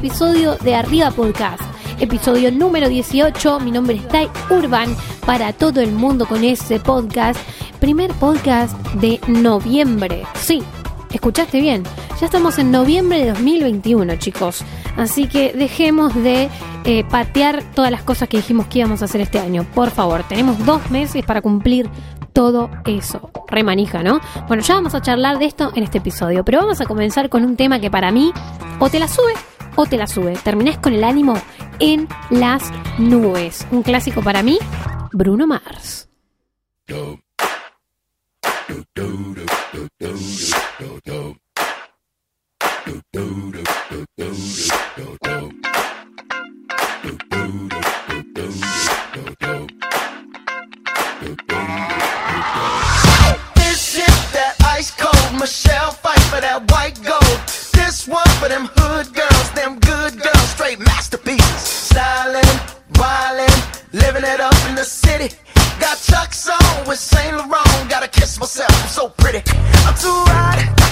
episodio 0.00 0.56
de 0.56 0.74
Arriba 0.74 1.10
Podcast. 1.10 1.60
Episodio 2.00 2.50
número 2.50 2.88
18, 2.88 3.60
mi 3.60 3.70
nombre 3.70 3.96
es 3.96 4.08
Tai 4.08 4.30
Urban, 4.48 4.96
para 5.26 5.52
todo 5.52 5.82
el 5.82 5.92
mundo 5.92 6.24
con 6.24 6.42
ese 6.42 6.80
podcast. 6.80 7.38
Primer 7.80 8.10
podcast 8.14 8.74
de 8.94 9.20
noviembre. 9.28 10.22
Sí, 10.36 10.62
escuchaste 11.12 11.60
bien, 11.60 11.82
ya 12.18 12.24
estamos 12.24 12.58
en 12.58 12.70
noviembre 12.70 13.18
de 13.18 13.32
2021 13.32 14.16
chicos. 14.16 14.64
Así 14.96 15.26
que 15.26 15.52
dejemos 15.52 16.14
de 16.14 16.48
eh, 16.86 17.04
patear 17.04 17.62
todas 17.74 17.90
las 17.90 18.02
cosas 18.02 18.26
que 18.26 18.38
dijimos 18.38 18.68
que 18.68 18.78
íbamos 18.78 19.02
a 19.02 19.04
hacer 19.04 19.20
este 19.20 19.38
año. 19.38 19.66
Por 19.74 19.90
favor, 19.90 20.22
tenemos 20.26 20.64
dos 20.64 20.90
meses 20.90 21.26
para 21.26 21.42
cumplir 21.42 21.90
todo 22.32 22.70
eso. 22.86 23.30
Remanija, 23.48 24.02
¿no? 24.02 24.18
Bueno, 24.48 24.62
ya 24.62 24.76
vamos 24.76 24.94
a 24.94 25.02
charlar 25.02 25.38
de 25.38 25.44
esto 25.44 25.72
en 25.74 25.82
este 25.82 25.98
episodio, 25.98 26.42
pero 26.42 26.60
vamos 26.60 26.80
a 26.80 26.86
comenzar 26.86 27.28
con 27.28 27.44
un 27.44 27.56
tema 27.56 27.80
que 27.80 27.90
para 27.90 28.10
mí 28.10 28.32
o 28.78 28.88
te 28.88 28.98
la 28.98 29.06
sube 29.06 29.34
o 29.80 29.86
te 29.86 29.96
la 29.96 30.06
sube. 30.06 30.34
Terminás 30.44 30.78
con 30.78 30.92
el 30.92 31.04
ánimo 31.04 31.34
en 31.78 32.06
las 32.30 32.62
nubes. 32.98 33.66
Un 33.70 33.82
clásico 33.82 34.22
para 34.22 34.42
mí, 34.42 34.58
Bruno 35.12 35.46
Mars. 35.46 36.08
Michelle 55.40 55.90
fight 55.92 56.20
for 56.28 56.38
that 56.42 56.70
white 56.70 57.00
gold. 57.02 57.40
This 57.72 58.06
one 58.06 58.28
for 58.38 58.48
them 58.50 58.68
hood 58.76 59.08
girls, 59.14 59.39
them 59.54 59.78
good 59.80 60.20
girls, 60.20 60.48
straight 60.50 60.78
masterpieces. 60.78 61.60
Styling, 61.60 62.42
wildin', 62.94 63.92
living 63.92 64.24
it 64.24 64.40
up 64.40 64.54
in 64.68 64.74
the 64.74 64.84
city. 64.84 65.34
Got 65.80 65.98
Chuck's 65.98 66.48
on 66.48 66.88
with 66.88 66.98
Saint 66.98 67.36
Laurent. 67.36 67.88
Gotta 67.88 68.08
kiss 68.08 68.38
myself, 68.38 68.70
I'm 68.70 68.88
so 68.88 69.08
pretty. 69.08 69.42
I'm 69.86 69.94
too 69.94 70.24
hot. 70.28 70.89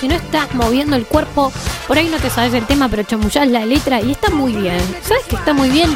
Si 0.00 0.08
no 0.08 0.14
estás 0.14 0.54
moviendo 0.54 0.96
el 0.96 1.06
cuerpo, 1.06 1.52
por 1.86 1.96
ahí 1.96 2.08
no 2.08 2.18
te 2.18 2.30
sabes 2.30 2.52
el 2.54 2.66
tema, 2.66 2.88
pero 2.88 3.04
chamullás 3.04 3.48
la 3.48 3.64
letra 3.64 4.00
y 4.00 4.12
está 4.12 4.30
muy 4.30 4.52
bien. 4.52 4.78
¿Sabes 5.02 5.24
que 5.28 5.36
está 5.36 5.52
muy 5.52 5.70
bien? 5.70 5.94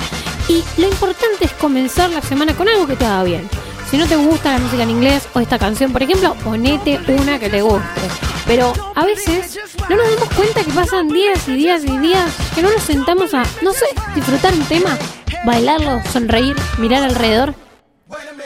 Y 0.49 0.65
lo 0.81 0.89
importante 0.89 1.45
es 1.45 1.53
comenzar 1.53 2.11
la 2.11 2.23
semana 2.23 2.55
con 2.55 2.69
algo 2.69 2.87
que 2.87 2.97
te 2.97 3.05
haga 3.05 3.25
bien. 3.25 3.49
Si 3.91 3.99
no 3.99 4.07
te 4.07 4.17
gusta 4.17 4.53
la 4.53 4.59
música 4.59 4.83
en 4.85 4.91
inglés 4.91 5.29
o 5.35 5.41
esta 5.41 5.59
canción, 5.59 5.93
por 5.93 6.03
ejemplo, 6.03 6.35
ponete 6.45 7.01
una 7.09 7.39
que 7.39 7.51
te 7.51 7.61
guste. 7.61 8.01
Pero 8.47 8.73
a 8.95 9.05
veces 9.05 9.59
no 9.89 9.97
nos 9.97 10.11
damos 10.15 10.35
cuenta 10.35 10.65
que 10.65 10.73
pasan 10.73 11.09
días 11.09 11.47
y 11.49 11.55
días 11.55 11.83
y 11.85 11.99
días 11.99 12.31
que 12.55 12.63
no 12.63 12.71
nos 12.71 12.83
sentamos 12.83 13.35
a, 13.35 13.43
no 13.63 13.73
sé, 13.73 13.87
disfrutar 14.15 14.55
un 14.55 14.65
tema, 14.65 14.97
bailarlo, 15.45 16.01
sonreír, 16.13 16.57
mirar 16.79 17.03
alrededor. 17.03 17.55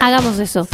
Hagamos 0.00 0.38
eso. 0.38 0.66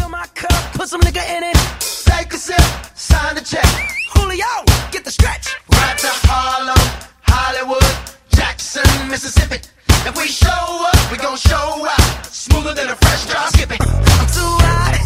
Julio, 4.21 4.53
get 4.93 5.03
the 5.05 5.11
stretch. 5.11 5.57
Right 5.73 5.97
to 5.97 6.11
Harlem, 6.29 6.77
Hollywood, 7.23 7.83
Jackson, 8.37 8.85
Mississippi. 9.09 9.57
If 10.05 10.15
we 10.15 10.29
show 10.29 10.63
up, 10.93 11.01
we 11.11 11.17
gon' 11.17 11.39
show 11.39 11.87
up. 11.89 12.27
Smoother 12.27 12.75
than 12.75 12.91
a 12.91 12.97
fresh 12.97 13.25
drop. 13.27 13.49
Skip 13.49 13.73
it. 13.73 13.81
I'm 13.81 14.29
too 14.29 14.53
hot. 14.69 14.97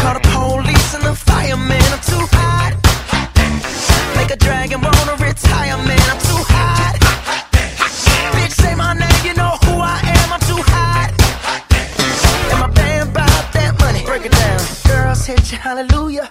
Call 0.00 0.14
the 0.16 0.24
police 0.32 0.94
and 0.96 1.04
the 1.04 1.14
fireman. 1.14 1.84
I'm 1.92 2.00
too 2.00 2.24
hot. 2.32 2.72
Make 4.16 4.30
a 4.30 4.36
dragon 4.36 4.80
wanna 4.80 5.16
retire, 5.20 5.76
man. 5.76 6.06
I'm 6.12 6.20
too 6.30 6.42
hot. 6.56 6.96
Bitch, 8.36 8.56
say 8.56 8.74
my 8.74 8.94
name, 8.94 9.20
you 9.22 9.34
know 9.36 9.52
who 9.68 9.74
I 9.84 10.00
am. 10.16 10.28
I'm 10.32 10.44
too 10.48 10.62
hot. 10.72 11.12
And 12.50 12.58
my 12.58 12.70
band 12.72 13.12
bought 13.12 13.46
that 13.52 13.76
money. 13.80 14.02
Break 14.06 14.24
it 14.24 14.32
down. 14.32 14.60
Girls 14.88 15.26
hit 15.26 15.52
you, 15.52 15.58
hallelujah. 15.58 16.30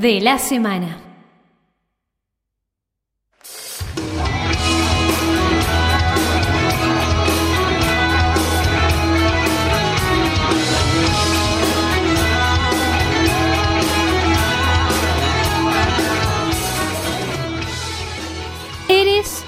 de 0.00 0.18
la 0.22 0.38
semana. 0.38 0.96
Eres 18.88 19.44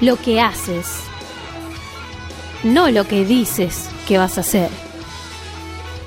lo 0.00 0.16
que 0.16 0.40
haces, 0.40 0.88
no 2.64 2.90
lo 2.90 3.06
que 3.06 3.24
dices 3.24 3.88
que 4.08 4.18
vas 4.18 4.38
a 4.38 4.40
hacer. 4.40 4.70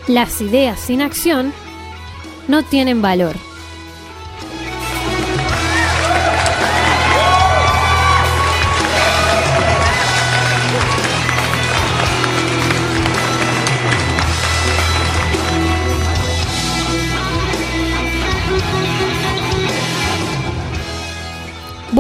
Las 0.10 0.42
ideas 0.42 0.78
sin 0.78 1.02
acción 1.02 1.54
no 2.50 2.64
tienen 2.64 3.02
valor. 3.02 3.51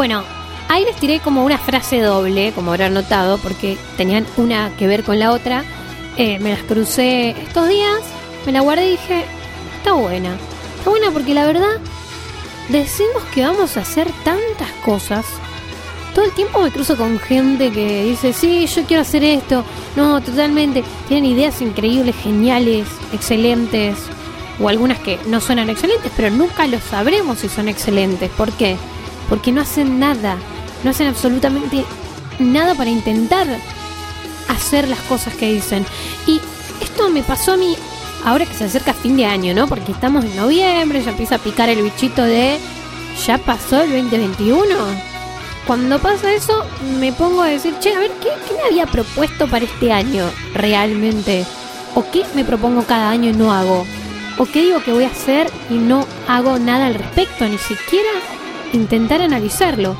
Bueno, 0.01 0.23
ahí 0.67 0.83
les 0.83 0.95
tiré 0.95 1.19
como 1.19 1.45
una 1.45 1.59
frase 1.59 1.99
doble, 1.99 2.53
como 2.53 2.71
habrán 2.71 2.95
notado, 2.95 3.37
porque 3.37 3.77
tenían 3.97 4.25
una 4.35 4.75
que 4.75 4.87
ver 4.87 5.03
con 5.03 5.19
la 5.19 5.31
otra. 5.31 5.63
Eh, 6.17 6.39
me 6.39 6.49
las 6.49 6.63
crucé 6.63 7.35
estos 7.39 7.69
días, 7.69 8.01
me 8.47 8.51
la 8.51 8.61
guardé 8.61 8.87
y 8.87 8.91
dije, 8.93 9.25
está 9.77 9.93
buena. 9.93 10.35
Está 10.79 10.89
buena 10.89 11.11
porque 11.11 11.35
la 11.35 11.45
verdad, 11.45 11.79
decimos 12.69 13.21
que 13.31 13.43
vamos 13.43 13.77
a 13.77 13.81
hacer 13.81 14.07
tantas 14.23 14.71
cosas. 14.83 15.23
Todo 16.15 16.25
el 16.25 16.31
tiempo 16.31 16.63
me 16.63 16.71
cruzo 16.71 16.97
con 16.97 17.19
gente 17.19 17.69
que 17.71 18.05
dice, 18.05 18.33
sí, 18.33 18.65
yo 18.65 18.83
quiero 18.85 19.03
hacer 19.03 19.23
esto. 19.23 19.63
No, 19.95 20.19
totalmente. 20.19 20.83
Tienen 21.07 21.29
ideas 21.29 21.61
increíbles, 21.61 22.15
geniales, 22.15 22.87
excelentes. 23.13 23.99
o 24.59 24.67
algunas 24.67 24.97
que 24.97 25.19
no 25.27 25.39
suenan 25.41 25.69
excelentes, 25.69 26.11
pero 26.15 26.31
nunca 26.31 26.65
lo 26.65 26.79
sabremos 26.79 27.37
si 27.37 27.49
son 27.49 27.67
excelentes. 27.67 28.31
¿Por 28.31 28.51
qué? 28.53 28.77
Porque 29.31 29.53
no 29.53 29.61
hacen 29.61 29.97
nada, 29.97 30.35
no 30.83 30.89
hacen 30.89 31.07
absolutamente 31.07 31.85
nada 32.37 32.75
para 32.75 32.89
intentar 32.89 33.47
hacer 34.49 34.89
las 34.89 34.99
cosas 34.99 35.33
que 35.35 35.53
dicen. 35.53 35.85
Y 36.27 36.41
esto 36.81 37.09
me 37.09 37.23
pasó 37.23 37.53
a 37.53 37.57
mí 37.57 37.77
ahora 38.25 38.45
que 38.45 38.53
se 38.53 38.65
acerca 38.65 38.93
fin 38.93 39.15
de 39.15 39.25
año, 39.25 39.53
¿no? 39.53 39.67
Porque 39.69 39.93
estamos 39.93 40.25
en 40.25 40.35
noviembre, 40.35 41.01
ya 41.01 41.11
empieza 41.11 41.35
a 41.35 41.39
picar 41.39 41.69
el 41.69 41.81
bichito 41.81 42.23
de 42.23 42.59
ya 43.25 43.37
pasó 43.37 43.83
el 43.83 43.91
2021. 43.91 44.67
Cuando 45.65 45.97
pasa 45.99 46.33
eso, 46.33 46.65
me 46.99 47.13
pongo 47.13 47.41
a 47.41 47.47
decir, 47.47 47.73
che, 47.79 47.95
a 47.95 47.99
ver, 47.99 48.11
¿qué, 48.21 48.29
qué 48.47 48.53
me 48.55 48.63
había 48.63 48.85
propuesto 48.85 49.47
para 49.47 49.63
este 49.63 49.93
año 49.93 50.29
realmente? 50.53 51.45
¿O 51.95 52.03
qué 52.11 52.25
me 52.35 52.43
propongo 52.43 52.83
cada 52.83 53.09
año 53.09 53.29
y 53.29 53.33
no 53.33 53.53
hago? 53.53 53.85
¿O 54.37 54.45
qué 54.45 54.61
digo 54.63 54.83
que 54.83 54.91
voy 54.91 55.03
a 55.03 55.11
hacer 55.11 55.49
y 55.69 55.75
no 55.75 56.05
hago 56.27 56.57
nada 56.57 56.87
al 56.87 56.95
respecto? 56.95 57.47
Ni 57.47 57.57
siquiera 57.57 58.09
intentar 58.73 59.21
analizarlo. 59.21 59.95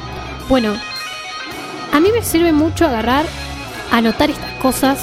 Bueno, 0.50 0.74
a 1.92 2.00
mí 2.00 2.10
me 2.14 2.24
sirve 2.24 2.52
mucho 2.54 2.86
agarrar, 2.86 3.26
anotar 3.92 4.30
estas 4.30 4.54
cosas 4.54 5.00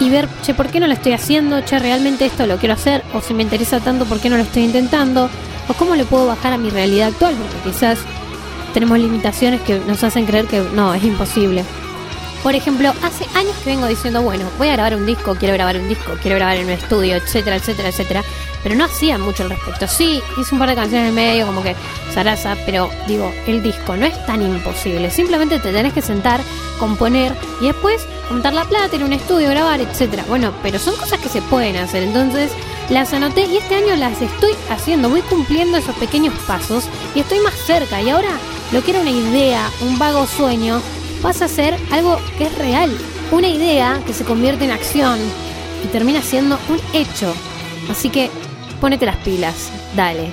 y 0.00 0.10
ver, 0.10 0.28
che, 0.42 0.54
¿por 0.54 0.68
qué 0.68 0.80
no 0.80 0.86
lo 0.86 0.92
estoy 0.92 1.12
haciendo? 1.12 1.60
Che, 1.62 1.78
realmente 1.78 2.26
esto 2.26 2.46
lo 2.46 2.58
quiero 2.58 2.74
hacer. 2.74 3.02
O 3.14 3.20
si 3.20 3.34
me 3.34 3.42
interesa 3.42 3.80
tanto, 3.80 4.04
¿por 4.04 4.20
qué 4.20 4.28
no 4.28 4.36
lo 4.36 4.42
estoy 4.42 4.64
intentando? 4.64 5.28
O 5.68 5.74
cómo 5.74 5.94
le 5.94 6.04
puedo 6.04 6.26
bajar 6.26 6.52
a 6.52 6.58
mi 6.58 6.70
realidad 6.70 7.08
actual, 7.08 7.34
porque 7.34 7.70
quizás 7.70 7.98
tenemos 8.74 8.98
limitaciones 8.98 9.60
que 9.62 9.78
nos 9.80 10.02
hacen 10.02 10.26
creer 10.26 10.46
que 10.46 10.60
no, 10.74 10.92
es 10.92 11.04
imposible. 11.04 11.64
Por 12.44 12.54
ejemplo, 12.54 12.92
hace 13.02 13.24
años 13.38 13.56
que 13.64 13.70
vengo 13.70 13.86
diciendo, 13.86 14.20
bueno, 14.20 14.44
voy 14.58 14.68
a 14.68 14.72
grabar 14.72 14.94
un 14.94 15.06
disco, 15.06 15.34
quiero 15.34 15.54
grabar 15.54 15.78
un 15.78 15.88
disco, 15.88 16.12
quiero 16.20 16.36
grabar 16.36 16.58
en 16.58 16.66
un 16.66 16.72
estudio, 16.72 17.16
etcétera, 17.16 17.56
etcétera, 17.56 17.88
etcétera. 17.88 18.22
Pero 18.62 18.74
no 18.74 18.84
hacía 18.84 19.16
mucho 19.16 19.44
al 19.44 19.48
respecto. 19.48 19.88
Sí, 19.88 20.22
hice 20.38 20.54
un 20.54 20.58
par 20.58 20.68
de 20.68 20.74
canciones 20.74 21.08
en 21.08 21.14
medio, 21.14 21.46
como 21.46 21.62
que 21.62 21.74
zaraza, 22.12 22.54
pero 22.66 22.90
digo, 23.06 23.32
el 23.46 23.62
disco 23.62 23.96
no 23.96 24.04
es 24.04 24.26
tan 24.26 24.42
imposible. 24.42 25.10
Simplemente 25.10 25.58
te 25.58 25.72
tenés 25.72 25.94
que 25.94 26.02
sentar, 26.02 26.42
componer 26.78 27.34
y 27.62 27.68
después 27.68 28.06
juntar 28.28 28.52
la 28.52 28.66
plata 28.66 28.94
en 28.94 29.04
un 29.04 29.14
estudio, 29.14 29.48
grabar, 29.48 29.80
etcétera. 29.80 30.24
Bueno, 30.28 30.52
pero 30.62 30.78
son 30.78 30.96
cosas 30.96 31.20
que 31.20 31.30
se 31.30 31.40
pueden 31.40 31.76
hacer. 31.76 32.02
Entonces, 32.02 32.52
las 32.90 33.14
anoté 33.14 33.46
y 33.46 33.56
este 33.56 33.76
año 33.76 33.96
las 33.96 34.20
estoy 34.20 34.52
haciendo. 34.68 35.08
Voy 35.08 35.22
cumpliendo 35.22 35.78
esos 35.78 35.96
pequeños 35.96 36.34
pasos 36.46 36.90
y 37.14 37.20
estoy 37.20 37.38
más 37.38 37.54
cerca. 37.54 38.02
Y 38.02 38.10
ahora 38.10 38.38
lo 38.70 38.84
que 38.84 38.90
era 38.90 39.00
una 39.00 39.10
idea, 39.10 39.70
un 39.80 39.98
vago 39.98 40.26
sueño, 40.26 40.82
pasa 41.24 41.46
a 41.46 41.48
ser 41.48 41.74
algo 41.90 42.18
que 42.36 42.44
es 42.44 42.58
real. 42.58 42.94
Una 43.32 43.48
idea 43.48 44.02
que 44.06 44.12
se 44.12 44.26
convierte 44.26 44.66
en 44.66 44.72
acción 44.72 45.18
y 45.82 45.86
termina 45.88 46.20
siendo 46.20 46.58
un 46.68 46.78
hecho. 46.92 47.34
Así 47.88 48.10
que 48.10 48.28
ponete 48.78 49.06
las 49.06 49.16
pilas, 49.24 49.72
dale. 49.96 50.28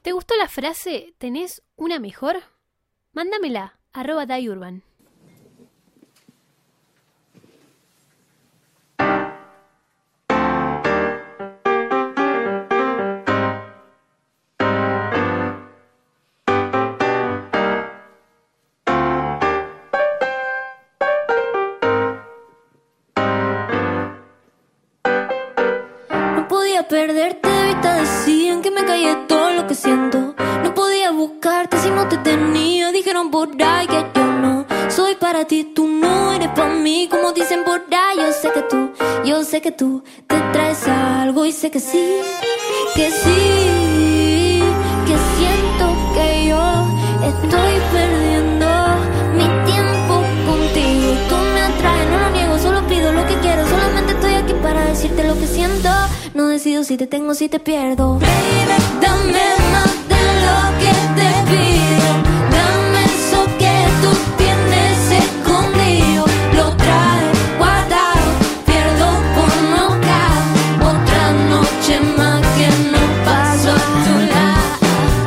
¿Te 0.00 0.12
gustó 0.12 0.36
la 0.36 0.48
frase 0.48 1.14
¿tenés 1.18 1.62
una 1.76 1.98
mejor? 1.98 2.38
Mándamela, 3.12 3.78
arroba 3.92 4.24
dayurban. 4.24 4.87
Perderte 26.88 27.48
de 27.48 27.64
vista, 27.66 27.94
decían 27.96 28.62
que 28.62 28.70
me 28.70 28.84
callé 28.84 29.14
todo 29.28 29.50
lo 29.50 29.66
que 29.66 29.74
siento. 29.74 30.34
No 30.62 30.74
podía 30.74 31.10
buscarte 31.10 31.76
si 31.78 31.90
no 31.90 32.08
te 32.08 32.16
tenía, 32.18 32.90
dijeron 32.92 33.30
por 33.30 33.50
ahí 33.62 33.86
que 33.86 34.06
yo 34.14 34.24
no 34.24 34.64
soy 34.88 35.14
para 35.16 35.44
ti, 35.44 35.72
tú 35.74 35.86
no 35.86 36.32
eres 36.32 36.48
para 36.48 36.72
mí, 36.74 37.06
como 37.10 37.32
dicen 37.32 37.62
por 37.64 37.82
ahí. 37.92 38.16
Yo 38.16 38.32
sé 38.32 38.50
que 38.52 38.62
tú, 38.62 38.90
yo 39.24 39.44
sé 39.44 39.60
que 39.60 39.72
tú 39.72 40.02
te 40.26 40.36
traes 40.52 40.88
algo 40.88 41.44
y 41.44 41.52
sé 41.52 41.70
que 41.70 41.80
sí, 41.80 42.20
que 42.94 43.10
sí, 43.10 44.62
que 45.06 45.16
siento 45.36 45.86
que 46.14 46.48
yo 46.48 46.62
estoy 47.28 47.74
perdiendo 47.92 48.37
si 56.88 56.96
te 56.96 57.06
tengo, 57.06 57.34
si 57.34 57.50
te 57.50 57.60
pierdo. 57.60 58.14
Baby, 58.14 58.78
dame 58.98 59.46
más 59.72 59.92
de 60.08 60.22
lo 60.44 60.58
que 60.80 60.92
te 61.18 61.30
pido. 61.50 62.08
Dame 62.56 63.04
eso 63.04 63.44
que 63.58 63.74
tú 64.00 64.10
tienes 64.38 64.96
escondido. 65.22 66.24
Lo 66.56 66.74
traes 66.76 67.38
guardado, 67.58 68.28
pierdo 68.64 69.06
por 69.36 69.52
nocaut. 69.74 70.92
Otra 70.92 71.24
noche 71.52 72.00
más 72.16 72.40
que 72.56 72.68
no 72.92 73.02
paso 73.26 73.68
a 73.68 73.80
tu 74.04 74.14
lado. 74.32 74.68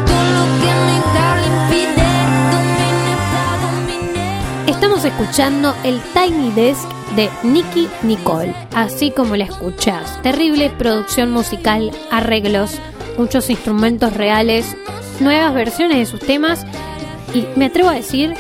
Todo 0.08 0.25
lo 0.38 0.44
que 0.62 0.72
mi 0.88 0.98
darling 1.13 1.60
pide, 1.69 2.10
domine, 2.54 3.13
domine. 3.62 4.25
Estamos 4.66 5.06
escuchando 5.06 5.75
el 5.84 6.02
Tiny 6.16 6.50
Desk 6.54 7.00
de 7.16 7.30
Nicky 7.44 7.88
Nicole, 8.03 8.53
así 8.75 9.12
como 9.12 9.36
la 9.36 9.46
escuchás. 9.46 10.22
Terrible 10.22 10.70
producción 10.70 11.32
musical, 11.32 11.91
arreglos, 12.12 12.80
muchos 13.18 13.50
instrumentos 13.50 14.13
reales, 14.13 14.75
nuevas 15.20 15.53
versiones 15.53 15.98
de 15.98 16.06
sus 16.06 16.20
temas 16.20 16.65
y 17.34 17.46
me 17.56 17.65
atrevo 17.65 17.89
a 17.89 17.94
decir 17.94 18.34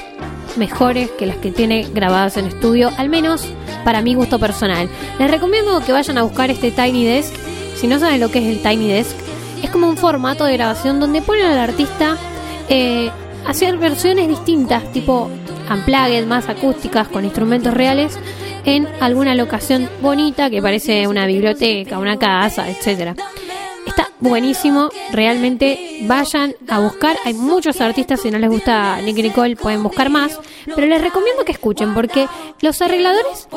mejores 0.57 1.09
que 1.11 1.25
las 1.25 1.37
que 1.37 1.51
tiene 1.51 1.87
grabadas 1.93 2.37
en 2.37 2.45
estudio, 2.45 2.91
al 2.97 3.09
menos 3.09 3.45
para 3.83 4.01
mi 4.01 4.15
gusto 4.15 4.39
personal. 4.39 4.89
Les 5.19 5.31
recomiendo 5.31 5.79
que 5.81 5.91
vayan 5.91 6.17
a 6.17 6.23
buscar 6.23 6.49
este 6.49 6.71
Tiny 6.71 7.05
Desk. 7.05 7.33
Si 7.75 7.87
no 7.87 7.99
saben 7.99 8.19
lo 8.19 8.29
que 8.31 8.39
es 8.39 8.55
el 8.55 8.61
Tiny 8.61 8.89
Desk, 8.89 9.15
es 9.63 9.69
como 9.69 9.87
un 9.87 9.97
formato 9.97 10.45
de 10.45 10.53
grabación 10.53 10.99
donde 10.99 11.21
ponen 11.21 11.45
al 11.45 11.57
artista 11.59 12.17
eh, 12.69 13.09
hacer 13.47 13.77
versiones 13.77 14.27
distintas, 14.27 14.91
tipo 14.91 15.29
unplugged, 15.71 16.25
más 16.25 16.49
acústicas, 16.49 17.07
con 17.07 17.23
instrumentos 17.23 17.73
reales, 17.73 18.19
en 18.65 18.87
alguna 18.99 19.35
locación 19.35 19.89
bonita 20.01 20.49
que 20.49 20.61
parece 20.61 21.07
una 21.07 21.25
biblioteca, 21.25 21.99
una 21.99 22.17
casa, 22.17 22.69
etcétera. 22.69 23.15
Está 23.85 24.09
buenísimo, 24.19 24.89
realmente 25.11 26.01
vayan 26.03 26.53
a 26.69 26.79
buscar. 26.79 27.17
Hay 27.25 27.33
muchos 27.33 27.81
artistas, 27.81 28.21
si 28.21 28.29
no 28.29 28.37
les 28.37 28.49
gusta 28.49 29.01
Nicky 29.01 29.23
Nicole, 29.23 29.55
pueden 29.55 29.81
buscar 29.81 30.09
más. 30.09 30.39
Pero 30.65 30.85
les 30.85 31.01
recomiendo 31.01 31.43
que 31.43 31.51
escuchen, 31.51 31.93
porque 31.95 32.27
los 32.61 32.79
arregladores 32.81 33.47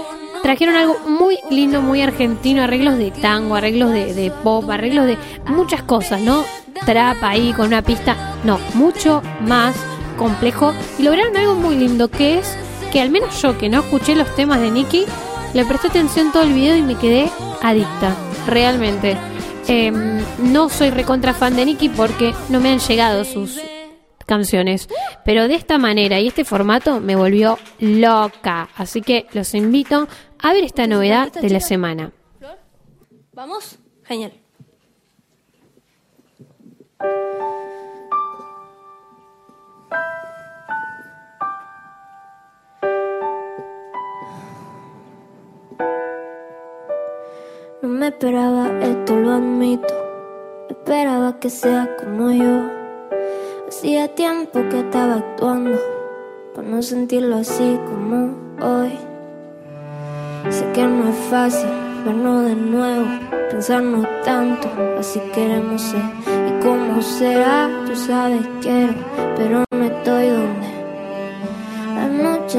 trajeron 0.42 0.76
algo 0.76 0.99
muy 1.06 1.38
lindo, 1.50 1.82
muy 1.82 2.00
argentino: 2.00 2.62
arreglos 2.62 2.96
de 2.96 3.11
tango, 3.11 3.54
arreglos 3.54 3.92
de, 3.92 4.14
de 4.14 4.30
pop, 4.30 4.68
arreglos 4.70 5.06
de 5.06 5.18
muchas 5.46 5.82
cosas, 5.82 6.20
¿no? 6.23 6.44
Trap 6.87 7.23
ahí 7.23 7.52
con 7.52 7.66
una 7.66 7.82
pista, 7.82 8.16
no, 8.44 8.58
mucho 8.73 9.23
más 9.42 9.76
complejo. 10.16 10.73
Y 10.99 11.02
lograron 11.02 11.37
algo 11.37 11.54
muy 11.54 11.76
lindo 11.76 12.08
que 12.08 12.38
es 12.38 12.56
que 12.94 13.00
al 13.00 13.10
menos 13.10 13.42
yo 13.42 13.58
que 13.58 13.68
no 13.68 13.80
escuché 13.80 14.14
los 14.14 14.32
temas 14.36 14.60
de 14.60 14.70
Nicky, 14.70 15.04
le 15.52 15.64
presté 15.64 15.88
atención 15.88 16.30
todo 16.30 16.44
el 16.44 16.52
video 16.52 16.76
y 16.76 16.82
me 16.82 16.94
quedé 16.94 17.28
adicta, 17.60 18.14
realmente. 18.46 19.16
Eh, 19.66 19.90
no 20.38 20.68
soy 20.68 20.90
recontra 20.90 21.34
fan 21.34 21.56
de 21.56 21.64
Nicky 21.64 21.88
porque 21.88 22.32
no 22.50 22.60
me 22.60 22.70
han 22.70 22.78
llegado 22.78 23.24
sus 23.24 23.60
canciones, 24.26 24.88
pero 25.24 25.48
de 25.48 25.56
esta 25.56 25.76
manera 25.76 26.20
y 26.20 26.28
este 26.28 26.44
formato 26.44 27.00
me 27.00 27.16
volvió 27.16 27.58
loca, 27.80 28.68
así 28.76 29.02
que 29.02 29.26
los 29.32 29.54
invito 29.54 30.06
a 30.38 30.52
ver 30.52 30.62
esta 30.62 30.86
novedad 30.86 31.32
de 31.32 31.50
la 31.50 31.58
semana. 31.58 32.12
¿Vamos? 33.32 33.76
Genial. 34.04 34.34
Me 48.04 48.11
esperaba 48.11 48.68
esto, 48.82 49.16
lo 49.16 49.32
admito. 49.32 49.94
Esperaba 50.68 51.40
que 51.40 51.49
sea 51.49 51.88
como 51.96 52.30
yo. 52.32 52.68
Hacía 53.66 54.14
tiempo 54.14 54.61
que 54.68 54.80
estaba 54.80 55.14
actuando 55.14 55.78
para 56.54 56.68
no 56.68 56.82
sentirlo 56.82 57.37
así 57.37 57.80
como 57.87 58.34
hoy. 58.61 58.92
Sé 60.50 60.70
que 60.75 60.82
no 60.82 61.08
es 61.08 61.16
fácil 61.30 61.70
vernos 62.04 62.44
de 62.44 62.54
nuevo, 62.54 63.06
pensarnos 63.50 64.06
tanto, 64.23 64.68
así 64.99 65.18
queremos 65.32 65.80
ser. 65.80 66.04
¿Y 66.49 66.62
cómo 66.62 67.00
será? 67.00 67.70
Tú 67.87 67.96
sabes 67.96 68.46
quiero, 68.61 68.92
pero 69.34 69.64
no 69.70 69.84
estoy 69.84 70.28
donde. 70.28 70.74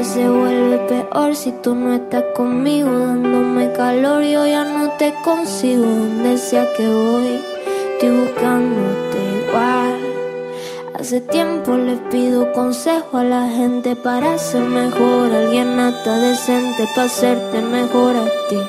Se 0.04 0.28
vuelve 0.28 0.76
peor 0.88 1.34
si 1.34 1.52
tú 1.62 1.74
no 1.74 1.94
estás 1.94 2.22
conmigo, 2.34 2.90
dándome 2.90 3.72
calor. 3.72 4.22
Yo 4.22 4.46
ya 4.46 4.62
no 4.62 4.90
te 4.98 5.14
consigo 5.24 5.86
donde 5.86 6.36
sea 6.36 6.66
que 6.76 6.86
voy. 6.86 7.40
Estoy 7.92 8.10
buscándote 8.10 9.18
igual. 9.40 9.98
Hace 10.98 11.22
tiempo 11.22 11.76
le 11.78 11.96
pido 12.10 12.52
consejo 12.52 13.16
a 13.16 13.24
la 13.24 13.48
gente 13.48 13.96
para 13.96 14.36
ser 14.36 14.64
mejor. 14.64 15.32
Alguien 15.32 15.80
hasta 15.80 16.18
decente 16.18 16.86
para 16.94 17.06
hacerte 17.06 17.62
mejor 17.62 18.16
a 18.16 18.26
ti. 18.50 18.60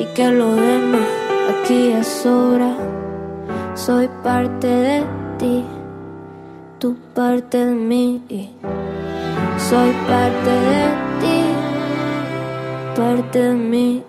Y 0.00 0.04
que 0.14 0.32
lo 0.32 0.52
demás 0.56 1.08
aquí 1.48 1.92
es 1.92 2.08
sobra. 2.08 2.74
Soy 3.76 4.08
parte 4.24 4.66
de 4.66 5.04
ti, 5.38 5.64
tú 6.80 6.96
parte 7.14 7.64
de 7.66 7.72
mí. 7.72 8.20
Soy 9.68 9.92
parte 10.08 10.50
de 10.50 10.82
ti, 11.20 11.42
parte 12.96 13.38
de 13.38 13.54
mí. 13.54 14.02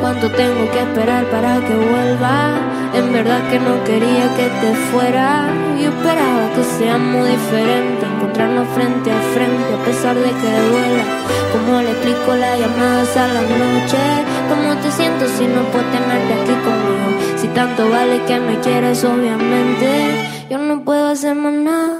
¿Cuánto 0.00 0.30
tengo 0.30 0.70
que 0.72 0.80
esperar 0.80 1.24
para 1.26 1.60
que 1.66 1.74
vuelva? 1.74 2.54
En 2.94 3.12
verdad 3.12 3.40
que 3.50 3.58
no 3.58 3.84
quería 3.84 4.34
que 4.36 4.48
te 4.60 4.74
fuera. 4.90 5.52
Yo 5.78 5.88
esperaba 5.90 6.44
que 6.54 6.64
seamos 6.78 7.28
diferentes, 7.28 8.08
encontrarnos 8.08 8.68
frente 8.68 9.10
a 9.10 9.20
frente 9.34 9.74
a 9.74 9.84
pesar 9.84 10.16
de 10.16 10.30
que 10.40 10.50
duela. 10.70 11.04
¿Cómo 11.52 11.82
le 11.82 11.90
explico 11.90 12.34
las 12.34 12.58
llamadas 12.58 13.16
a 13.16 13.28
la 13.28 13.42
noche? 13.42 14.02
¿Cómo 14.48 14.74
te 14.80 14.90
siento 14.90 15.26
si 15.36 15.46
no 15.46 15.62
puedo 15.70 15.84
tenerte 15.90 16.32
aquí 16.34 16.54
conmigo? 16.64 17.08
Si 17.36 17.48
tanto 17.48 17.90
vale 17.90 18.22
que 18.26 18.40
me 18.40 18.58
quieres, 18.60 19.04
obviamente, 19.04 20.46
yo 20.48 20.58
no 20.58 20.82
puedo 20.82 21.08
hacer 21.08 21.34
más 21.34 21.52
nada. 21.52 21.97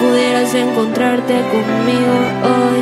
Pudieras 0.00 0.54
encontrarte 0.54 1.34
conmigo 1.52 2.14
hoy. 2.42 2.80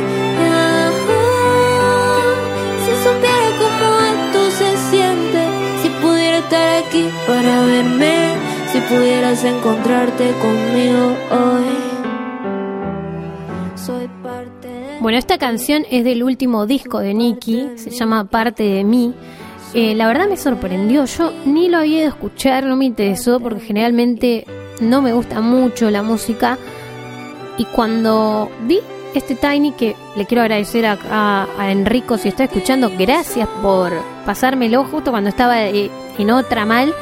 Si 2.85 2.91
supiera 3.03 3.49
cómo 3.59 3.87
esto 4.15 4.51
se 4.51 4.77
siente, 4.89 5.41
si 5.81 5.89
pudiera 6.01 6.37
estar 6.37 6.83
aquí 6.83 7.09
para 7.27 7.61
verme, 7.65 8.35
si 8.71 8.79
pudieras 8.81 9.43
encontrarte 9.43 10.31
conmigo 10.41 11.15
hoy. 11.31 11.69
Soy 13.75 14.07
parte 14.23 14.67
de 14.67 14.99
Bueno, 15.01 15.17
esta 15.17 15.37
canción 15.37 15.85
es 15.91 16.03
del 16.03 16.23
último 16.23 16.65
disco 16.65 16.99
de 16.99 17.13
Nicky, 17.13 17.71
se 17.75 17.89
llama 17.89 18.25
Parte 18.25 18.63
de 18.63 18.83
mí. 18.83 19.13
Eh, 19.73 19.93
la 19.93 20.07
verdad 20.07 20.27
me 20.27 20.37
sorprendió, 20.37 21.05
yo 21.05 21.31
ni 21.45 21.67
lo 21.67 21.77
había 21.77 21.99
ido 21.99 22.05
a 22.07 22.09
escuchar, 22.09 22.63
no 22.63 22.75
me 22.75 22.85
interesó 22.85 23.39
porque 23.39 23.59
generalmente 23.59 24.45
no 24.81 25.01
me 25.01 25.13
gusta 25.13 25.41
mucho 25.41 25.91
la 25.91 26.01
música. 26.01 26.57
Y 27.59 27.65
cuando 27.65 28.49
vi 28.65 28.79
este 29.13 29.35
Tiny, 29.35 29.73
que 29.73 29.95
le 30.15 30.25
quiero 30.25 30.41
agradecer 30.41 30.85
a, 30.87 30.97
a- 31.11 31.47
a 31.59 31.71
Enrico 31.71 32.17
si 32.17 32.29
está 32.29 32.45
escuchando, 32.45 32.91
gracias 32.97 33.47
por 33.61 33.91
pasármelo 34.25 34.85
justo 34.85 35.11
cuando 35.11 35.29
estaba 35.29 35.61
eh, 35.63 35.91
en 36.17 36.31
otra 36.31 36.65
mal. 36.65 36.93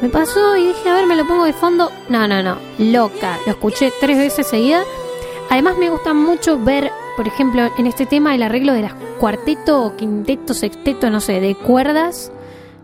Me 0.00 0.08
pasó 0.08 0.56
y 0.56 0.68
dije, 0.68 0.88
a 0.88 0.94
ver, 0.94 1.06
me 1.06 1.16
lo 1.16 1.26
pongo 1.26 1.44
de 1.44 1.52
fondo. 1.52 1.90
No, 2.08 2.26
no, 2.26 2.42
no, 2.42 2.56
loca. 2.78 3.38
Lo 3.46 3.52
escuché 3.52 3.92
tres 4.00 4.16
veces 4.18 4.46
seguida. 4.46 4.82
Además 5.50 5.76
me 5.78 5.90
gusta 5.90 6.12
mucho 6.14 6.58
ver, 6.58 6.90
por 7.16 7.26
ejemplo, 7.26 7.62
en 7.78 7.86
este 7.86 8.06
tema 8.06 8.34
el 8.34 8.42
arreglo 8.42 8.72
de 8.72 8.82
las 8.82 8.94
cuarteto, 9.20 9.84
o 9.84 9.96
quinteto, 9.96 10.54
sexteto, 10.54 11.10
no 11.10 11.20
sé, 11.20 11.40
de 11.40 11.54
cuerdas. 11.54 12.32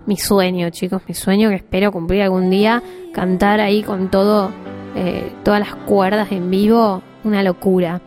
Mi 0.06 0.16
sueño, 0.16 0.70
chicos, 0.70 1.02
mi 1.08 1.14
sueño 1.14 1.48
que 1.50 1.56
espero 1.56 1.92
cumplir 1.92 2.22
algún 2.22 2.50
día, 2.50 2.82
cantar 3.12 3.60
ahí 3.60 3.82
con 3.82 4.10
todo, 4.10 4.50
eh, 4.94 5.32
todas 5.44 5.60
las 5.60 5.74
cuerdas 5.74 6.32
en 6.32 6.50
vivo, 6.50 7.02
una 7.24 7.42
locura. 7.42 8.00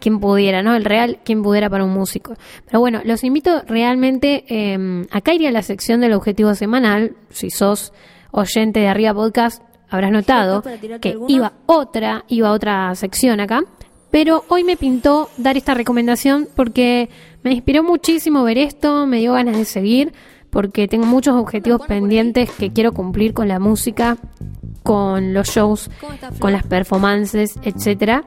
Quien 0.00 0.18
pudiera, 0.18 0.62
¿no? 0.62 0.74
El 0.74 0.84
real, 0.84 1.18
quien 1.24 1.42
pudiera 1.42 1.68
para 1.68 1.84
un 1.84 1.92
músico. 1.92 2.34
Pero 2.64 2.80
bueno, 2.80 3.02
los 3.04 3.22
invito 3.22 3.62
realmente, 3.66 4.44
eh, 4.48 5.06
acá 5.10 5.34
iría 5.34 5.50
la 5.50 5.62
sección 5.62 6.00
del 6.00 6.14
objetivo 6.14 6.54
semanal, 6.54 7.16
si 7.28 7.50
sos 7.50 7.92
oyente 8.30 8.80
de 8.80 8.88
Arriba 8.88 9.12
Podcast, 9.12 9.62
habrás 9.90 10.12
notado 10.12 10.62
que 11.00 11.10
alguna? 11.10 11.32
iba 11.32 11.52
otra, 11.66 12.24
iba 12.28 12.52
otra 12.52 12.94
sección 12.94 13.40
acá. 13.40 13.62
Pero 14.10 14.44
hoy 14.48 14.64
me 14.64 14.76
pintó 14.76 15.28
dar 15.36 15.56
esta 15.56 15.74
recomendación 15.74 16.48
porque 16.56 17.08
me 17.42 17.52
inspiró 17.52 17.82
muchísimo 17.82 18.42
ver 18.42 18.58
esto, 18.58 19.06
me 19.06 19.18
dio 19.18 19.34
ganas 19.34 19.56
de 19.56 19.64
seguir, 19.64 20.12
porque 20.50 20.88
tengo 20.88 21.06
muchos 21.06 21.34
objetivos 21.34 21.82
pendientes 21.86 22.50
que 22.50 22.72
quiero 22.72 22.92
cumplir 22.92 23.32
con 23.32 23.48
la 23.48 23.58
música, 23.58 24.16
con 24.82 25.32
los 25.34 25.48
shows, 25.48 25.90
con 26.38 26.52
las 26.52 26.64
performances, 26.64 27.58
etcétera. 27.62 28.24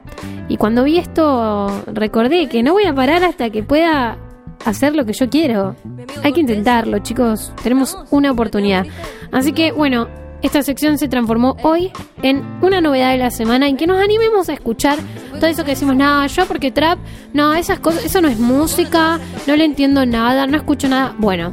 Y 0.48 0.56
cuando 0.56 0.84
vi 0.84 0.98
esto 0.98 1.84
recordé 1.86 2.48
que 2.48 2.62
no 2.62 2.72
voy 2.72 2.84
a 2.84 2.94
parar 2.94 3.24
hasta 3.24 3.50
que 3.50 3.62
pueda 3.62 4.18
hacer 4.64 4.94
lo 4.94 5.04
que 5.04 5.12
yo 5.12 5.28
quiero. 5.28 5.76
Hay 6.22 6.32
que 6.32 6.40
intentarlo, 6.40 6.98
chicos. 7.00 7.52
Tenemos 7.62 7.98
una 8.10 8.30
oportunidad. 8.30 8.86
Así 9.30 9.52
que 9.52 9.72
bueno, 9.72 10.08
esta 10.44 10.62
sección 10.62 10.98
se 10.98 11.08
transformó 11.08 11.56
hoy 11.62 11.90
en 12.22 12.42
una 12.60 12.80
novedad 12.80 13.12
de 13.12 13.18
la 13.18 13.30
semana 13.30 13.66
en 13.66 13.76
que 13.76 13.86
nos 13.86 13.98
animemos 14.02 14.48
a 14.48 14.52
escuchar 14.52 14.98
todo 15.40 15.46
eso 15.46 15.64
que 15.64 15.70
decimos, 15.70 15.96
no, 15.96 16.26
yo 16.26 16.46
porque 16.46 16.70
trap, 16.70 16.98
no, 17.32 17.54
esas 17.54 17.80
cosas, 17.80 18.04
eso 18.04 18.20
no 18.20 18.28
es 18.28 18.38
música, 18.38 19.18
no 19.46 19.56
le 19.56 19.64
entiendo 19.64 20.04
nada, 20.06 20.46
no 20.46 20.56
escucho 20.56 20.86
nada. 20.88 21.14
Bueno, 21.18 21.52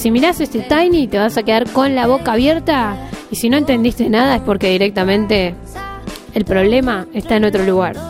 si 0.00 0.10
mirás 0.10 0.40
este 0.40 0.60
Tiny 0.60 1.08
te 1.08 1.18
vas 1.18 1.36
a 1.36 1.42
quedar 1.42 1.70
con 1.70 1.94
la 1.94 2.06
boca 2.06 2.32
abierta 2.32 2.96
y 3.30 3.36
si 3.36 3.50
no 3.50 3.58
entendiste 3.58 4.08
nada 4.08 4.36
es 4.36 4.40
porque 4.40 4.70
directamente 4.70 5.54
el 6.32 6.46
problema 6.46 7.06
está 7.12 7.36
en 7.36 7.44
otro 7.44 7.64
lugar. 7.64 8.09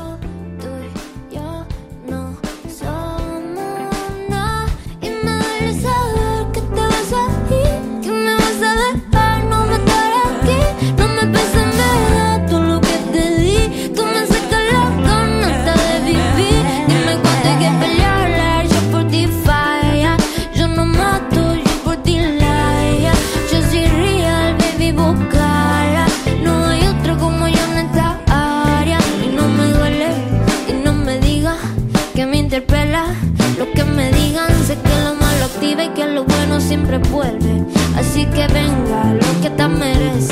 Y 35.79 35.89
que 35.91 36.05
lo 36.07 36.25
bueno 36.25 36.61
siempre 36.61 36.99
vuelve. 36.99 37.65
Así 37.97 38.27
que 38.27 38.47
venga 38.49 39.15
lo 39.15 39.41
que 39.41 39.51
te 39.51 39.69
merece 39.69 40.30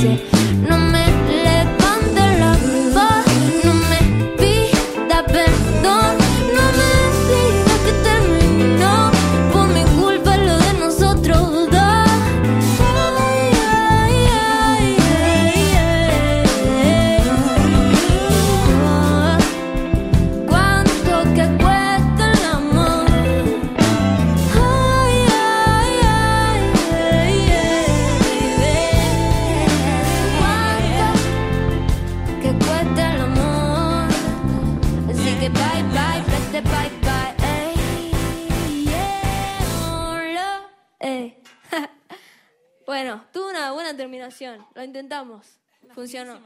Funcionó. 46.08 46.40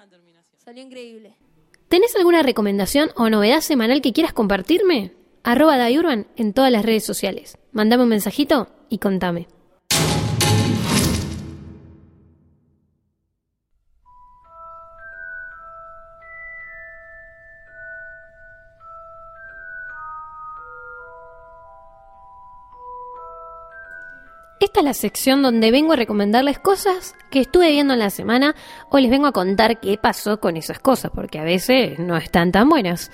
Salió 0.58 0.82
increíble. 0.82 1.36
¿Tenés 1.88 2.16
alguna 2.16 2.42
recomendación 2.42 3.10
o 3.16 3.30
novedad 3.30 3.60
semanal 3.60 4.02
que 4.02 4.12
quieras 4.12 4.32
compartirme? 4.32 5.12
Arroba 5.44 5.78
Dayurban 5.78 6.26
en 6.36 6.52
todas 6.52 6.72
las 6.72 6.84
redes 6.84 7.04
sociales. 7.04 7.58
Mandame 7.70 8.02
un 8.02 8.08
mensajito 8.08 8.68
y 8.88 8.98
contame. 8.98 9.46
Esta 24.72 24.80
es 24.80 24.84
la 24.86 24.94
sección 24.94 25.42
donde 25.42 25.70
vengo 25.70 25.92
a 25.92 25.96
recomendarles 25.96 26.58
cosas 26.58 27.14
que 27.30 27.40
estuve 27.40 27.70
viendo 27.72 27.92
en 27.92 27.98
la 27.98 28.08
semana 28.08 28.54
o 28.88 28.98
les 28.98 29.10
vengo 29.10 29.26
a 29.26 29.32
contar 29.32 29.80
qué 29.80 29.98
pasó 29.98 30.40
con 30.40 30.56
esas 30.56 30.78
cosas, 30.78 31.10
porque 31.14 31.38
a 31.38 31.44
veces 31.44 31.98
no 31.98 32.16
están 32.16 32.52
tan 32.52 32.70
buenas. 32.70 33.10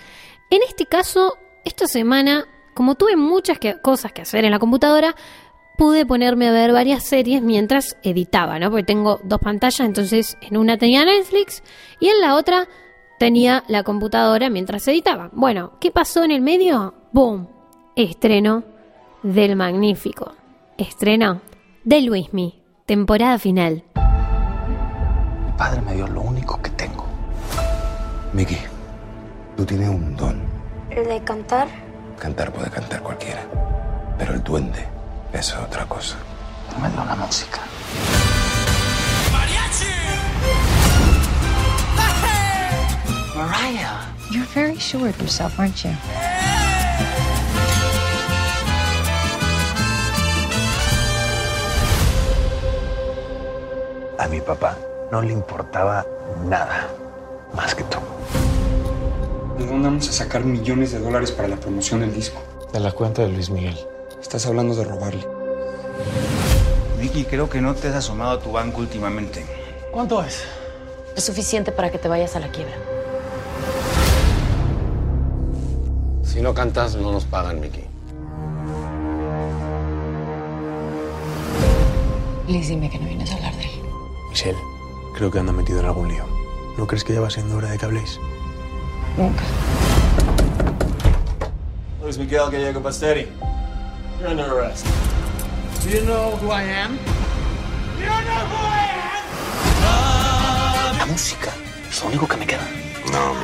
En 0.51 0.63
este 0.63 0.87
caso, 0.87 1.37
esta 1.65 1.89
semana, 1.89 2.47
como 2.75 2.95
tuve 2.95 3.17
muchas 3.17 3.59
cosas 3.83 4.13
que 4.13 4.23
hacer 4.23 4.45
en 4.45 4.53
la 4.53 4.61
computadora, 4.61 5.17
pude 5.77 6.07
ponerme 6.07 6.47
a 6.47 6.53
ver 6.53 6.71
varias 6.73 7.03
series 7.03 7.43
mientras 7.43 7.97
editaba, 8.05 8.61
¿no? 8.61 8.71
Porque 8.71 8.85
tengo 8.85 9.19
dos 9.25 9.41
pantallas, 9.41 9.81
entonces 9.81 10.39
en 10.41 10.59
una 10.59 10.79
tenía 10.79 11.05
Netflix 11.05 11.65
y 11.99 12.07
en 12.07 12.21
la 12.21 12.37
otra 12.37 12.69
tenía 13.19 13.65
la 13.67 13.83
computadora 13.83 14.49
mientras 14.49 14.87
editaba. 14.87 15.31
Bueno, 15.33 15.73
¿qué 15.81 15.91
pasó 15.91 16.23
en 16.23 16.31
el 16.31 16.41
medio? 16.41 16.95
¡Boom! 17.11 17.49
Estreno 17.97 18.63
del 19.25 19.57
Magnífico. 19.57 20.35
Estreno 20.77 21.48
de 21.89 22.03
Luismi, 22.03 22.63
temporada 22.85 23.39
final. 23.39 23.83
Mi 25.47 25.53
padre 25.57 25.81
me 25.81 25.95
dio 25.95 26.07
lo 26.07 26.21
único 26.21 26.61
que 26.61 26.69
tengo. 26.73 27.07
Miki, 28.35 28.59
tú 29.57 29.65
tienes 29.65 29.89
un 29.89 30.15
don. 30.15 30.39
¿El 30.91 31.09
de 31.09 31.25
cantar? 31.25 31.67
Cantar 32.19 32.53
puede 32.53 32.69
cantar 32.69 33.03
cualquiera. 33.03 33.41
Pero 34.19 34.35
el 34.35 34.43
duende 34.45 34.85
eso 35.33 35.57
es 35.57 35.65
otra 35.65 35.87
cosa. 35.87 36.19
Me 36.79 36.91
dio 36.91 37.03
la 37.07 37.17
música. 37.17 37.61
Mariah, 43.35 44.03
you're 44.31 44.45
very 44.55 44.79
sure 44.79 45.09
of 45.09 45.19
yourself, 45.23 45.59
aren't 45.59 45.83
you? 45.83 46.28
A 54.19 54.27
mi 54.27 54.41
papá 54.41 54.77
no 55.13 55.23
le 55.23 55.33
importaba 55.33 56.05
nada 56.45 56.89
más 57.55 57.73
que 57.73 57.85
tú. 57.85 57.99
¿De 59.57 59.65
dónde 59.65 59.89
vamos 59.89 60.09
a 60.09 60.13
sacar 60.13 60.45
millones 60.45 60.91
de 60.91 60.99
dólares 60.99 61.31
para 61.31 61.47
la 61.47 61.57
promoción 61.57 62.01
del 62.01 62.13
disco? 62.13 62.43
De 62.73 62.81
la 62.81 62.91
cuenta 62.91 63.23
de 63.23 63.29
Luis 63.29 63.49
Miguel. 63.49 63.79
Estás 64.21 64.45
hablando 64.47 64.75
de 64.75 64.83
robarle. 64.83 65.25
Vicky, 67.01 67.27
creo 67.27 67.49
que 67.49 67.61
no 67.61 67.77
te 67.77 67.89
has 67.89 67.95
asomado 67.95 68.33
a 68.33 68.41
tu 68.41 68.51
banco 68.51 68.81
últimamente. 68.81 69.47
¿Cuánto 69.93 70.21
es? 70.25 70.43
Es 71.15 71.23
suficiente 71.23 71.71
para 71.71 71.93
que 71.93 71.99
te 71.99 72.09
vayas 72.09 72.35
a 72.35 72.41
la 72.41 72.51
quiebra. 72.51 72.75
Si 76.25 76.43
no 76.43 76.53
cantas, 76.55 76.97
no 76.97 77.13
nos 77.13 77.25
pagan, 77.25 77.61
Mickey. 77.61 77.87
Liz, 82.49 82.69
dime 82.69 82.91
que 82.91 82.99
no 82.99 83.07
vienes 83.07 83.31
a 83.31 83.37
hablar 83.37 83.55
de 83.55 83.63
él. 83.63 83.88
Michelle, 84.39 84.59
creo 85.17 85.33
que 85.33 85.41
anda 85.41 85.53
metido 85.53 85.81
en 85.81 85.87
algún 85.87 86.07
lío. 86.07 86.25
¿No 86.77 86.87
crees 86.87 87.03
que 87.03 87.13
ya 87.13 87.21
va 87.21 87.29
siendo 87.29 87.57
hora 87.57 87.71
de 87.71 87.77
que 87.77 87.85
habléis? 87.85 88.21
Nunca. 89.17 89.43
Luis 92.01 92.19
Miguel 92.19 92.49
Gallego 92.49 92.81
Pasteri. 92.81 93.27
You're 94.21 94.31
under 94.31 94.45
arrest. 94.45 94.87
Do 95.83 95.91
you 95.91 96.05
know 96.05 96.37
who 96.37 96.53
I 96.53 96.63
am? 96.63 96.97
La 100.99 101.07
música 101.07 101.51
es 101.91 102.01
lo 102.01 102.07
único 102.07 102.29
que 102.29 102.37
me 102.37 102.47
queda. 102.47 102.69
No, 103.11 103.35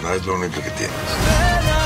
no 0.00 0.14
es 0.14 0.24
lo 0.24 0.34
único 0.36 0.62
que 0.62 0.70
tienes. 0.70 1.79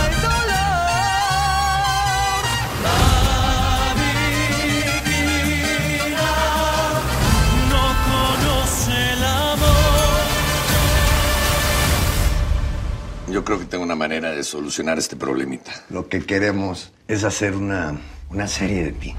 Yo 13.35 13.45
creo 13.45 13.59
que 13.59 13.65
tengo 13.65 13.83
una 13.83 13.97
manera 13.97 14.31
de 14.31 14.45
solucionar 14.45 14.97
este 14.97 15.17
problemita. 15.17 15.73
Lo 15.91 16.09
que 16.09 16.25
queremos 16.25 16.93
es 17.09 17.25
hacer 17.25 17.57
una, 17.57 18.01
una 18.31 18.47
serie 18.47 18.85
de 18.85 18.93
ti. 18.93 19.15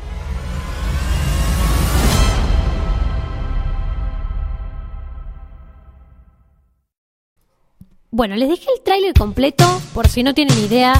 Bueno, 8.09 8.37
les 8.37 8.47
dejé 8.47 8.67
el 8.73 8.81
tráiler 8.85 9.13
completo 9.13 9.81
por 9.93 10.07
si 10.07 10.23
no 10.23 10.33
tienen 10.33 10.57
idea 10.59 10.93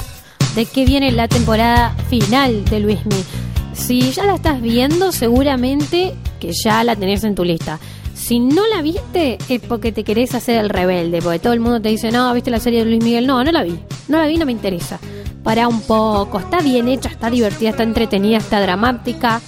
de 0.54 0.66
qué 0.66 0.84
viene 0.84 1.10
la 1.10 1.26
temporada 1.26 1.96
final 2.10 2.66
de 2.66 2.80
Luismi. 2.80 3.24
Si 3.72 4.12
ya 4.12 4.26
la 4.26 4.34
estás 4.34 4.60
viendo, 4.60 5.10
seguramente 5.10 6.12
que 6.38 6.52
ya 6.52 6.84
la 6.84 6.94
tenés 6.94 7.24
en 7.24 7.34
tu 7.34 7.44
lista. 7.44 7.80
Si 8.26 8.40
no 8.40 8.66
la 8.66 8.82
viste, 8.82 9.38
es 9.48 9.60
porque 9.60 9.92
te 9.92 10.02
querés 10.02 10.34
hacer 10.34 10.58
el 10.58 10.68
rebelde, 10.68 11.22
porque 11.22 11.38
todo 11.38 11.52
el 11.52 11.60
mundo 11.60 11.80
te 11.80 11.90
dice, 11.90 12.10
no, 12.10 12.34
¿viste 12.34 12.50
la 12.50 12.58
serie 12.58 12.80
de 12.80 12.86
Luis 12.86 13.04
Miguel? 13.04 13.24
No, 13.24 13.44
no 13.44 13.52
la 13.52 13.62
vi. 13.62 13.78
No 14.08 14.18
la 14.18 14.26
vi, 14.26 14.36
no 14.36 14.44
me 14.44 14.50
interesa. 14.50 14.98
Para 15.44 15.68
un 15.68 15.80
poco, 15.82 16.40
está 16.40 16.58
bien 16.58 16.88
hecha, 16.88 17.08
está 17.08 17.30
divertida, 17.30 17.70
está 17.70 17.84
entretenida, 17.84 18.38
está 18.38 18.60
dramática. 18.60 19.40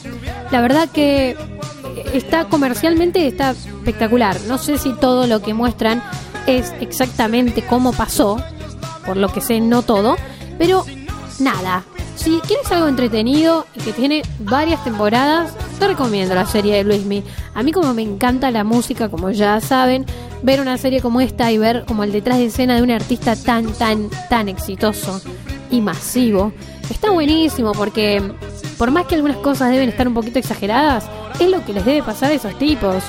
La 0.52 0.60
verdad 0.60 0.88
que 0.90 1.36
está 2.14 2.44
comercialmente 2.44 3.26
está 3.26 3.50
espectacular. 3.50 4.36
No 4.46 4.58
sé 4.58 4.78
si 4.78 4.92
todo 4.92 5.26
lo 5.26 5.42
que 5.42 5.54
muestran 5.54 6.00
es 6.46 6.72
exactamente 6.80 7.62
cómo 7.62 7.92
pasó, 7.92 8.40
por 9.04 9.16
lo 9.16 9.32
que 9.32 9.40
sé, 9.40 9.60
no 9.60 9.82
todo, 9.82 10.16
pero 10.56 10.84
nada. 11.40 11.84
Si 12.16 12.40
quieres 12.40 12.70
algo 12.72 12.88
entretenido 12.88 13.66
y 13.74 13.80
que 13.80 13.92
tiene 13.92 14.22
varias 14.40 14.82
temporadas, 14.82 15.52
te 15.78 15.86
recomiendo 15.86 16.34
la 16.34 16.46
serie 16.46 16.74
de 16.76 16.84
Luismi. 16.84 17.22
A 17.54 17.62
mí 17.62 17.72
como 17.72 17.94
me 17.94 18.02
encanta 18.02 18.50
la 18.50 18.64
música, 18.64 19.08
como 19.08 19.30
ya 19.30 19.60
saben, 19.60 20.04
ver 20.42 20.60
una 20.60 20.78
serie 20.78 21.00
como 21.00 21.20
esta 21.20 21.50
y 21.52 21.58
ver 21.58 21.84
como 21.86 22.02
el 22.04 22.12
detrás 22.12 22.38
de 22.38 22.46
escena 22.46 22.76
de 22.76 22.82
un 22.82 22.90
artista 22.90 23.36
tan, 23.36 23.72
tan, 23.74 24.10
tan 24.28 24.48
exitoso 24.48 25.20
y 25.70 25.80
masivo, 25.80 26.52
está 26.90 27.10
buenísimo 27.10 27.72
porque 27.72 28.22
por 28.78 28.90
más 28.90 29.06
que 29.06 29.14
algunas 29.14 29.36
cosas 29.38 29.70
deben 29.70 29.88
estar 29.88 30.08
un 30.08 30.14
poquito 30.14 30.38
exageradas, 30.38 31.04
es 31.38 31.48
lo 31.48 31.64
que 31.64 31.72
les 31.72 31.84
debe 31.84 32.02
pasar 32.02 32.32
a 32.32 32.34
esos 32.34 32.58
tipos 32.58 33.04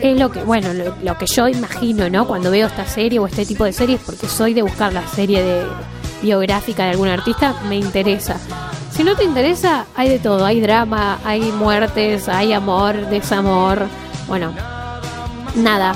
es 0.00 0.18
lo 0.18 0.30
que, 0.30 0.42
bueno, 0.42 0.74
lo, 0.74 0.94
lo, 1.02 1.18
que 1.18 1.26
yo 1.26 1.48
imagino, 1.48 2.10
¿no? 2.10 2.26
Cuando 2.26 2.50
veo 2.50 2.66
esta 2.66 2.86
serie 2.86 3.18
o 3.18 3.26
este 3.26 3.46
tipo 3.46 3.64
de 3.64 3.72
series, 3.72 4.00
porque 4.04 4.26
soy 4.26 4.52
de 4.52 4.62
buscar 4.62 4.92
la 4.92 5.06
serie 5.06 5.42
de 5.42 5.64
biográfica 6.22 6.84
de 6.84 6.90
algún 6.90 7.08
artista, 7.08 7.54
me 7.68 7.76
interesa. 7.76 8.38
Si 8.90 9.04
no 9.04 9.14
te 9.14 9.24
interesa, 9.24 9.86
hay 9.94 10.08
de 10.08 10.18
todo, 10.18 10.44
hay 10.44 10.60
drama, 10.60 11.18
hay 11.24 11.40
muertes, 11.52 12.28
hay 12.28 12.52
amor, 12.52 13.08
desamor, 13.08 13.86
bueno, 14.26 14.52
nada. 15.54 15.94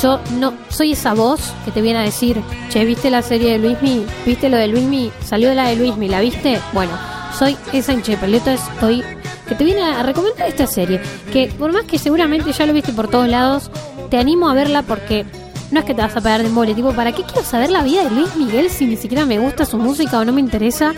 Yo 0.00 0.20
no 0.38 0.54
soy 0.68 0.92
esa 0.92 1.14
voz 1.14 1.40
que 1.64 1.72
te 1.72 1.82
viene 1.82 1.98
a 1.98 2.02
decir, 2.02 2.40
che, 2.68 2.84
¿viste 2.84 3.10
la 3.10 3.22
serie 3.22 3.52
de 3.52 3.58
Luismi? 3.58 4.06
¿Viste 4.24 4.48
lo 4.48 4.56
de 4.56 4.68
Luismi? 4.68 5.10
¿Salió 5.24 5.52
la 5.54 5.68
de 5.68 5.76
Luismi? 5.76 6.08
¿La 6.08 6.20
viste? 6.20 6.60
Bueno, 6.72 6.92
soy 7.36 7.56
esa 7.72 7.92
hinchepeleta, 7.92 8.52
estoy 8.52 9.02
que 9.48 9.54
te 9.54 9.64
viene 9.64 9.82
a 9.82 10.02
recomendar 10.02 10.46
esta 10.46 10.66
serie. 10.66 11.00
Que 11.32 11.48
por 11.48 11.72
más 11.72 11.84
que 11.84 11.98
seguramente 11.98 12.52
ya 12.52 12.66
lo 12.66 12.72
viste 12.72 12.92
por 12.92 13.08
todos 13.08 13.28
lados, 13.28 13.70
te 14.10 14.18
animo 14.18 14.48
a 14.48 14.54
verla 14.54 14.82
porque 14.82 15.24
no 15.70 15.80
es 15.80 15.86
que 15.86 15.94
te 15.94 16.02
vas 16.02 16.16
a 16.16 16.20
pegar 16.20 16.42
de 16.42 16.48
mole. 16.48 16.74
Tipo, 16.74 16.92
¿para 16.92 17.12
qué 17.12 17.22
quiero 17.22 17.42
saber 17.42 17.70
la 17.70 17.82
vida 17.82 18.04
de 18.04 18.10
Luis 18.10 18.34
Miguel 18.36 18.70
si 18.70 18.86
ni 18.86 18.96
siquiera 18.96 19.26
me 19.26 19.38
gusta 19.38 19.64
su 19.64 19.76
música 19.76 20.18
o 20.18 20.24
no 20.24 20.32
me 20.32 20.40
interesa? 20.40 20.94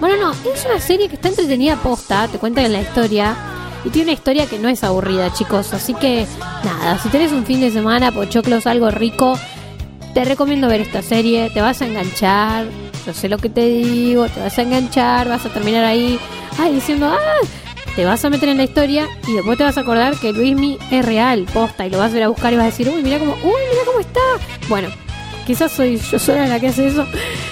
Bueno, 0.00 0.16
no, 0.16 0.32
es 0.52 0.64
una 0.64 0.80
serie 0.80 1.08
que 1.08 1.16
está 1.16 1.28
entretenida 1.28 1.76
posta, 1.76 2.28
te 2.28 2.38
cuentan 2.38 2.72
la 2.72 2.80
historia. 2.80 3.36
Y 3.84 3.90
tiene 3.90 4.10
una 4.10 4.12
historia 4.14 4.46
que 4.46 4.58
no 4.58 4.68
es 4.68 4.82
aburrida, 4.82 5.32
chicos. 5.32 5.74
Así 5.74 5.92
que, 5.94 6.26
nada, 6.64 6.98
si 6.98 7.08
tenés 7.10 7.32
un 7.32 7.44
fin 7.44 7.60
de 7.60 7.70
semana, 7.70 8.12
pochoclos, 8.12 8.66
algo 8.66 8.90
rico, 8.90 9.38
te 10.14 10.24
recomiendo 10.24 10.68
ver 10.68 10.80
esta 10.80 11.02
serie. 11.02 11.50
Te 11.50 11.60
vas 11.60 11.82
a 11.82 11.86
enganchar. 11.86 12.66
Yo 13.04 13.12
sé 13.12 13.28
lo 13.28 13.36
que 13.36 13.50
te 13.50 13.66
digo, 13.66 14.26
te 14.28 14.40
vas 14.40 14.58
a 14.58 14.62
enganchar, 14.62 15.28
vas 15.28 15.44
a 15.44 15.50
terminar 15.50 15.84
ahí, 15.84 16.18
ay, 16.58 16.74
diciendo, 16.74 17.06
ah, 17.06 17.46
te 17.96 18.04
vas 18.04 18.24
a 18.24 18.30
meter 18.30 18.48
en 18.48 18.56
la 18.56 18.64
historia 18.64 19.06
y 19.26 19.34
después 19.34 19.56
te 19.56 19.64
vas 19.64 19.78
a 19.78 19.82
acordar 19.82 20.16
que 20.16 20.32
Luismi 20.32 20.78
es 20.90 21.04
real, 21.04 21.46
posta, 21.52 21.86
y 21.86 21.90
lo 21.90 21.98
vas 21.98 22.12
a 22.12 22.16
ir 22.16 22.22
a 22.24 22.28
buscar 22.28 22.52
y 22.52 22.56
vas 22.56 22.64
a 22.64 22.70
decir, 22.70 22.88
uy, 22.88 23.02
mira 23.02 23.18
cómo, 23.18 23.34
uy, 23.34 23.40
mira 23.70 23.84
cómo 23.86 24.00
está. 24.00 24.20
Bueno, 24.68 24.88
quizás 25.46 25.72
soy 25.72 25.98
yo 25.98 26.18
sola 26.18 26.46
la 26.46 26.58
que 26.58 26.68
hace 26.68 26.88
eso. 26.88 27.06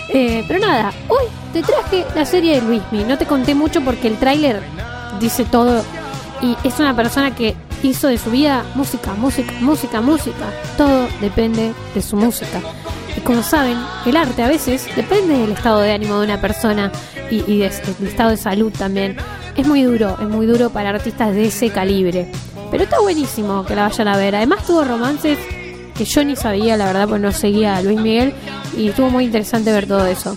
Eh, 0.08 0.44
pero 0.48 0.60
nada, 0.60 0.92
hoy 1.08 1.24
te 1.52 1.62
traje 1.62 2.04
la 2.14 2.24
serie 2.24 2.56
de 2.56 2.62
Luismi. 2.62 3.04
No 3.04 3.18
te 3.18 3.26
conté 3.26 3.54
mucho 3.54 3.80
porque 3.82 4.08
el 4.08 4.18
tráiler 4.18 4.60
dice 5.20 5.44
todo. 5.44 5.84
Y 6.40 6.56
es 6.64 6.80
una 6.80 6.94
persona 6.96 7.34
que 7.34 7.54
hizo 7.82 8.08
de 8.08 8.18
su 8.18 8.30
vida 8.30 8.64
música, 8.74 9.14
música, 9.14 9.52
música, 9.60 10.00
música. 10.00 10.52
Todo 10.76 11.06
depende 11.20 11.72
de 11.94 12.02
su 12.02 12.16
música. 12.16 12.60
Y 13.16 13.20
como 13.20 13.42
saben, 13.42 13.78
el 14.06 14.16
arte 14.16 14.42
a 14.42 14.48
veces 14.48 14.88
depende 14.96 15.36
del 15.36 15.52
estado 15.52 15.80
de 15.80 15.92
ánimo 15.92 16.18
de 16.18 16.26
una 16.26 16.40
persona 16.40 16.90
y, 17.30 17.36
y 17.46 17.58
de, 17.58 17.68
del 17.68 18.08
estado 18.08 18.30
de 18.30 18.36
salud 18.36 18.72
también. 18.76 19.16
Es 19.56 19.66
muy 19.66 19.82
duro, 19.82 20.16
es 20.20 20.28
muy 20.28 20.46
duro 20.46 20.70
para 20.70 20.90
artistas 20.90 21.34
de 21.34 21.46
ese 21.46 21.70
calibre. 21.70 22.30
Pero 22.70 22.84
está 22.84 23.00
buenísimo 23.00 23.64
que 23.64 23.74
la 23.74 23.88
vayan 23.88 24.08
a 24.08 24.16
ver. 24.16 24.34
Además 24.34 24.64
tuvo 24.66 24.82
romances 24.84 25.38
que 25.94 26.04
yo 26.06 26.24
ni 26.24 26.36
sabía, 26.36 26.76
la 26.76 26.86
verdad, 26.86 27.06
pues 27.08 27.20
no 27.20 27.32
seguía 27.32 27.76
a 27.76 27.82
Luis 27.82 28.00
Miguel 28.00 28.32
y 28.76 28.88
estuvo 28.88 29.10
muy 29.10 29.24
interesante 29.24 29.70
ver 29.72 29.86
todo 29.86 30.06
eso. 30.06 30.36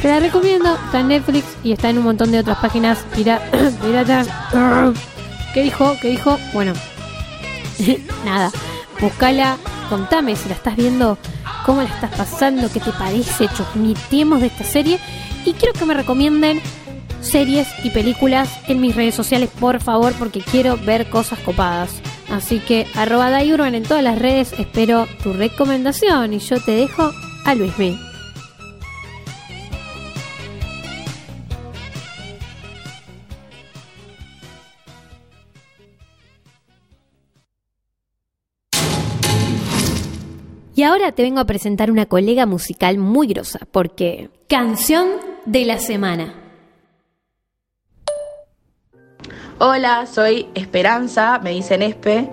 Te 0.00 0.08
la 0.08 0.20
recomiendo, 0.20 0.74
está 0.86 1.00
en 1.00 1.08
Netflix 1.08 1.44
y 1.64 1.72
está 1.72 1.90
en 1.90 1.98
un 1.98 2.04
montón 2.04 2.30
de 2.30 2.38
otras 2.38 2.58
páginas 2.58 2.98
pira- 3.16 3.42
piratas. 3.82 4.28
¿Qué 5.54 5.62
dijo? 5.62 5.96
¿Qué 6.00 6.10
dijo? 6.10 6.38
Bueno, 6.52 6.72
nada, 8.24 8.50
buscala, 9.00 9.56
contame 9.90 10.36
si 10.36 10.48
la 10.48 10.54
estás 10.54 10.76
viendo, 10.76 11.18
cómo 11.66 11.82
la 11.82 11.88
estás 11.88 12.10
pasando, 12.16 12.70
qué 12.72 12.80
te 12.80 12.92
parece, 12.92 13.48
chusmitiemos 13.48 14.40
de 14.40 14.46
esta 14.46 14.64
serie 14.64 14.98
y 15.44 15.52
quiero 15.54 15.72
que 15.74 15.84
me 15.84 15.94
recomienden 15.94 16.60
series 17.22 17.68
y 17.84 17.90
películas 17.90 18.50
en 18.68 18.80
mis 18.80 18.94
redes 18.94 19.14
sociales, 19.14 19.50
por 19.58 19.80
favor, 19.80 20.12
porque 20.18 20.40
quiero 20.40 20.76
ver 20.76 21.08
cosas 21.08 21.38
copadas. 21.40 22.02
Así 22.30 22.58
que 22.60 22.86
arroba 22.94 23.30
Dayurban 23.30 23.74
en 23.74 23.82
todas 23.82 24.02
las 24.02 24.18
redes, 24.18 24.52
espero 24.58 25.06
tu 25.22 25.32
recomendación 25.32 26.34
y 26.34 26.38
yo 26.38 26.60
te 26.60 26.72
dejo 26.72 27.10
a 27.44 27.54
Luis 27.54 27.76
B. 27.76 27.96
Y 40.74 40.84
ahora 40.84 41.12
te 41.12 41.22
vengo 41.22 41.38
a 41.38 41.44
presentar 41.44 41.90
una 41.90 42.06
colega 42.06 42.46
musical 42.46 42.98
muy 42.98 43.28
grosa, 43.28 43.60
porque 43.70 44.30
canción 44.48 45.08
de 45.44 45.64
la 45.64 45.78
semana. 45.78 46.41
Hola, 49.58 50.06
soy 50.06 50.48
Esperanza, 50.54 51.38
me 51.42 51.50
dicen 51.50 51.82
Espe, 51.82 52.28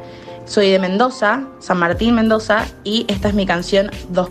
soy 0.45 0.71
de 0.71 0.79
Mendoza, 0.79 1.43
San 1.59 1.77
Martín, 1.77 2.15
Mendoza, 2.15 2.65
y 2.83 3.05
esta 3.07 3.27
es 3.27 3.33
mi 3.35 3.45
canción 3.45 3.91
2 4.09 4.29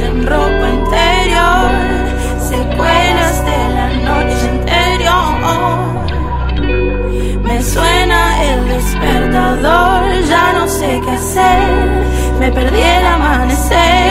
en 0.00 0.26
ropa 0.26 0.66
interior. 0.80 1.70
Secuelas 2.40 3.44
de 3.44 3.60
la 3.76 3.88
noche 4.08 4.48
anterior. 4.56 5.34
Me 7.42 7.62
suena 7.62 8.20
el 8.44 8.68
despertador, 8.68 10.00
ya 10.28 10.52
no 10.54 10.68
sé 10.68 11.00
qué 11.04 11.10
hacer. 11.10 11.62
Me 12.40 12.50
perdí 12.52 12.80
el 12.80 13.06
amanecer 13.06 14.03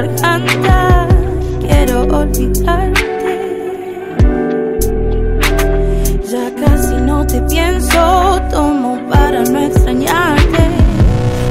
garganta. 0.00 1.08
Quiero 1.60 2.02
olvidarte. 2.02 3.06
Ya 6.30 6.46
casi 6.54 6.94
no 6.94 7.26
te 7.26 7.40
pienso, 7.42 8.40
tomo 8.50 8.98
para 9.10 9.42
no 9.44 9.58
extrañarte. 9.60 10.62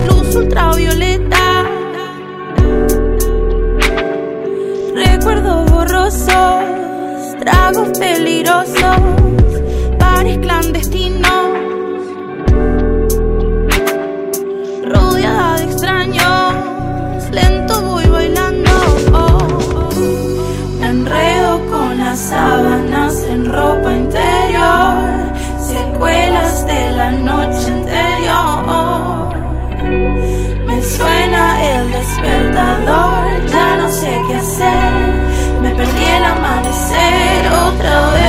Luz 0.08 0.36
ultravioleta. 0.36 1.46
Recuerdos 4.96 5.72
borrosos, 5.72 6.64
tragos 7.40 7.90
peligrosos, 8.00 9.00
bares 10.00 10.38
clandestinos. 10.40 11.19
Ya 33.48 33.78
no 33.78 33.90
sé 33.90 34.22
qué 34.28 34.36
hacer. 34.36 35.62
Me 35.62 35.70
perdí 35.76 36.06
el 36.06 36.24
amanecer 36.24 37.48
otra 37.68 38.12
vez. 38.12 38.29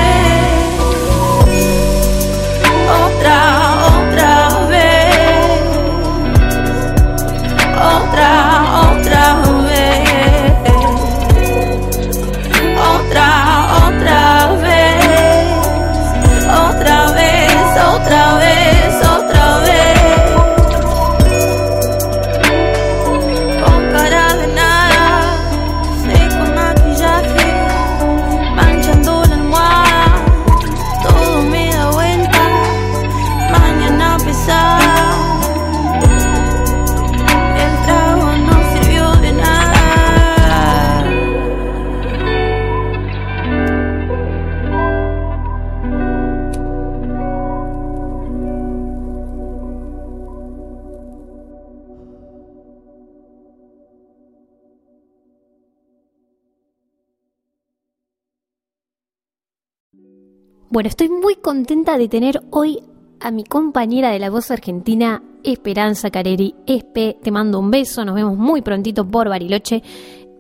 Bueno, 60.71 60.89
estoy 60.89 61.09
muy 61.09 61.35
contenta 61.35 61.99
de 61.99 62.07
tener 62.07 62.43
hoy 62.51 62.79
a 63.19 63.33
mi 63.33 63.43
compañera 63.43 64.11
de 64.11 64.21
la 64.21 64.31
voz 64.31 64.53
argentina, 64.53 65.21
Esperanza 65.43 66.11
Careri. 66.11 66.55
Espe, 66.65 67.19
te 67.21 67.33
mando 67.33 67.59
un 67.59 67.73
beso, 67.73 68.05
nos 68.05 68.15
vemos 68.15 68.37
muy 68.39 68.63
prontito 68.63 69.05
por 69.05 69.29
Bariloche. 69.29 69.83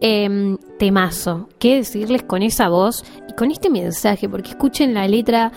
Em, 0.00 0.56
temazo, 0.78 1.48
qué 1.58 1.78
decirles 1.78 2.22
con 2.22 2.42
esa 2.42 2.68
voz 2.68 3.04
y 3.28 3.32
con 3.32 3.50
este 3.50 3.70
mensaje, 3.70 4.28
porque 4.28 4.50
escuchen 4.50 4.94
la 4.94 5.08
letra 5.08 5.50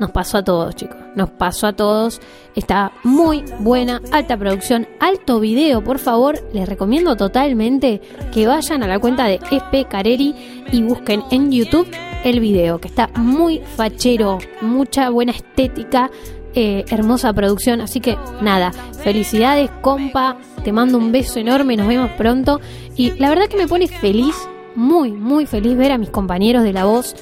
nos 0.00 0.10
pasó 0.10 0.38
a 0.38 0.42
todos, 0.42 0.74
chicos. 0.74 0.96
Nos 1.14 1.28
pasó 1.30 1.66
a 1.66 1.74
todos. 1.74 2.20
Está 2.56 2.92
muy 3.04 3.44
buena, 3.60 4.00
alta 4.10 4.38
producción, 4.38 4.88
alto 5.00 5.38
video. 5.38 5.84
Por 5.84 5.98
favor, 5.98 6.40
les 6.54 6.66
recomiendo 6.66 7.14
totalmente 7.14 8.00
que 8.32 8.46
vayan 8.46 8.82
a 8.82 8.88
la 8.88 8.98
cuenta 8.98 9.26
de 9.26 9.38
Espe 9.50 9.84
Careri 9.84 10.34
y 10.72 10.82
busquen 10.82 11.22
en 11.30 11.52
YouTube 11.52 11.86
el 12.24 12.40
video, 12.40 12.80
que 12.80 12.88
está 12.88 13.08
muy 13.14 13.60
fachero, 13.76 14.38
mucha 14.60 15.10
buena 15.10 15.32
estética, 15.32 16.10
eh, 16.54 16.84
hermosa 16.88 17.32
producción. 17.32 17.80
Así 17.80 18.00
que 18.00 18.16
nada, 18.40 18.72
felicidades, 19.02 19.70
compa. 19.82 20.38
Te 20.64 20.72
mando 20.72 20.98
un 20.98 21.12
beso 21.12 21.38
enorme. 21.38 21.76
Nos 21.76 21.86
vemos 21.86 22.10
pronto. 22.12 22.60
Y 22.96 23.12
la 23.18 23.28
verdad 23.28 23.46
que 23.48 23.56
me 23.56 23.68
pone 23.68 23.86
feliz, 23.86 24.34
muy, 24.74 25.12
muy 25.12 25.46
feliz 25.46 25.76
ver 25.76 25.92
a 25.92 25.98
mis 25.98 26.10
compañeros 26.10 26.64
de 26.64 26.72
la 26.72 26.84
voz 26.84 27.14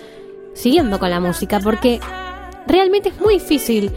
siguiendo 0.55 0.99
con 0.99 1.11
la 1.11 1.19
música, 1.19 1.61
porque 1.61 1.99
realmente 2.67 3.09
es 3.09 3.21
muy 3.21 3.35
difícil 3.35 3.91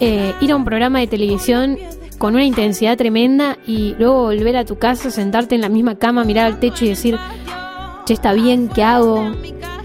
eh, 0.00 0.32
ir 0.40 0.52
a 0.52 0.56
un 0.56 0.64
programa 0.64 1.00
de 1.00 1.06
televisión 1.06 1.78
con 2.18 2.34
una 2.34 2.44
intensidad 2.44 2.96
tremenda 2.96 3.58
y 3.66 3.94
luego 3.98 4.22
volver 4.22 4.56
a 4.56 4.64
tu 4.64 4.76
casa, 4.78 5.10
sentarte 5.10 5.54
en 5.54 5.60
la 5.60 5.68
misma 5.68 5.96
cama, 5.96 6.24
mirar 6.24 6.46
al 6.46 6.58
techo 6.58 6.84
y 6.84 6.88
decir, 6.88 7.18
che, 8.04 8.14
está 8.14 8.32
bien, 8.32 8.68
¿qué 8.68 8.82
hago? 8.82 9.30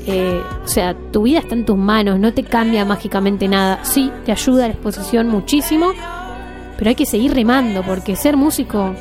Eh, 0.05 0.41
o 0.63 0.67
sea, 0.67 0.95
tu 1.11 1.23
vida 1.23 1.39
está 1.39 1.55
en 1.55 1.65
tus 1.65 1.77
manos, 1.77 2.19
no 2.19 2.33
te 2.33 2.43
cambia 2.43 2.83
mágicamente 2.85 3.47
nada. 3.47 3.83
Sí, 3.83 4.11
te 4.25 4.31
ayuda 4.31 4.67
la 4.67 4.73
exposición 4.73 5.29
muchísimo, 5.29 5.91
pero 6.77 6.89
hay 6.89 6.95
que 6.95 7.05
seguir 7.05 7.33
remando 7.33 7.83
porque 7.83 8.15
ser 8.15 8.35
músico 8.35 8.93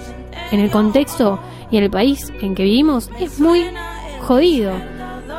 en 0.51 0.61
el 0.61 0.71
contexto 0.71 1.41
y 1.71 1.79
en 1.79 1.85
el 1.85 1.91
país 1.91 2.33
en 2.41 2.55
que 2.55 2.63
vivimos 2.63 3.11
es 3.19 3.41
muy 3.41 3.65
jodido. 4.21 4.73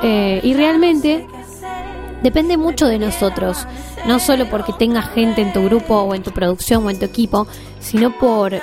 Eh, 0.02 0.42
y 0.44 0.54
realmente 0.54 1.26
depende 2.24 2.58
mucho 2.58 2.88
de 2.88 3.00
nosotros, 3.00 3.66
no 4.06 4.20
solo 4.20 4.50
porque 4.50 4.74
tengas 4.74 5.10
gente 5.12 5.42
en 5.42 5.54
tu 5.54 5.64
grupo 5.64 5.96
o 5.96 6.14
en 6.14 6.24
tu 6.24 6.32
producción 6.32 6.86
o 6.86 6.90
en 6.90 7.00
tu 7.00 7.06
equipo, 7.06 7.48
sino 7.80 8.18
por 8.18 8.54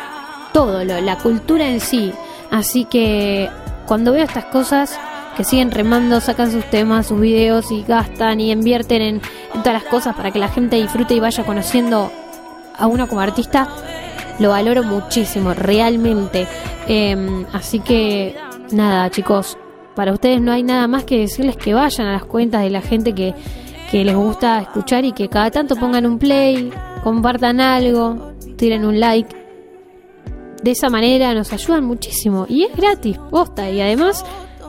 todo, 0.53 0.85
lo, 0.85 1.01
la 1.01 1.17
cultura 1.17 1.67
en 1.67 1.81
sí. 1.81 2.13
Así 2.51 2.85
que 2.85 3.49
cuando 3.87 4.13
veo 4.13 4.25
estas 4.25 4.47
cosas 4.47 4.99
que 5.41 5.45
siguen 5.45 5.71
remando, 5.71 6.21
sacan 6.21 6.53
sus 6.53 6.67
temas, 6.67 7.07
sus 7.07 7.19
videos 7.19 7.73
y 7.73 7.83
gastan 7.83 8.43
y 8.43 8.53
invierten 8.53 9.01
en, 9.01 9.21
todas 9.55 9.73
las 9.73 9.85
cosas 9.85 10.15
para 10.15 10.31
que 10.31 10.39
la 10.39 10.49
gente 10.49 10.77
disfrute 10.77 11.15
y 11.15 11.21
vaya 11.21 11.45
conociendo 11.45 12.13
a 12.77 12.87
uno 12.87 13.09
como 13.09 13.23
artista, 13.23 13.67
lo 14.39 14.51
valoro 14.51 14.83
muchísimo, 14.83 15.55
realmente. 15.55 16.47
Em, 16.89 17.47
así 17.55 17.81
que 17.81 18.37
nada, 18.73 19.09
chicos, 19.09 19.57
para 19.95 20.13
ustedes 20.13 20.43
no 20.43 20.53
hay 20.53 20.63
nada 20.63 20.87
más 20.89 21.05
que 21.05 21.21
decirles 21.21 21.57
que 21.57 21.73
vayan 21.73 22.09
a 22.09 22.13
las 22.13 22.27
cuentas 22.27 22.63
de 22.63 22.69
la 22.69 22.83
gente 22.83 23.15
que, 23.15 23.33
que 23.91 24.05
les 24.05 24.15
gusta 24.15 24.61
escuchar 24.61 25.07
y 25.07 25.13
que 25.13 25.31
cada 25.31 25.51
tanto 25.51 25.75
pongan 25.75 26.05
un 26.05 26.19
play, 26.19 26.71
compartan 27.03 27.63
algo, 27.63 28.35
tiren 28.59 28.85
un 28.85 29.01
like. 29.01 29.35
De 30.63 30.73
esa 30.73 30.91
manera 30.91 31.33
nos 31.33 31.51
ayudan 31.51 31.87
muchísimo 31.87 32.45
y 32.47 32.65
es 32.65 32.77
gratis, 32.77 33.17
posta. 33.31 33.71
Y 33.71 33.81
además, 33.81 34.23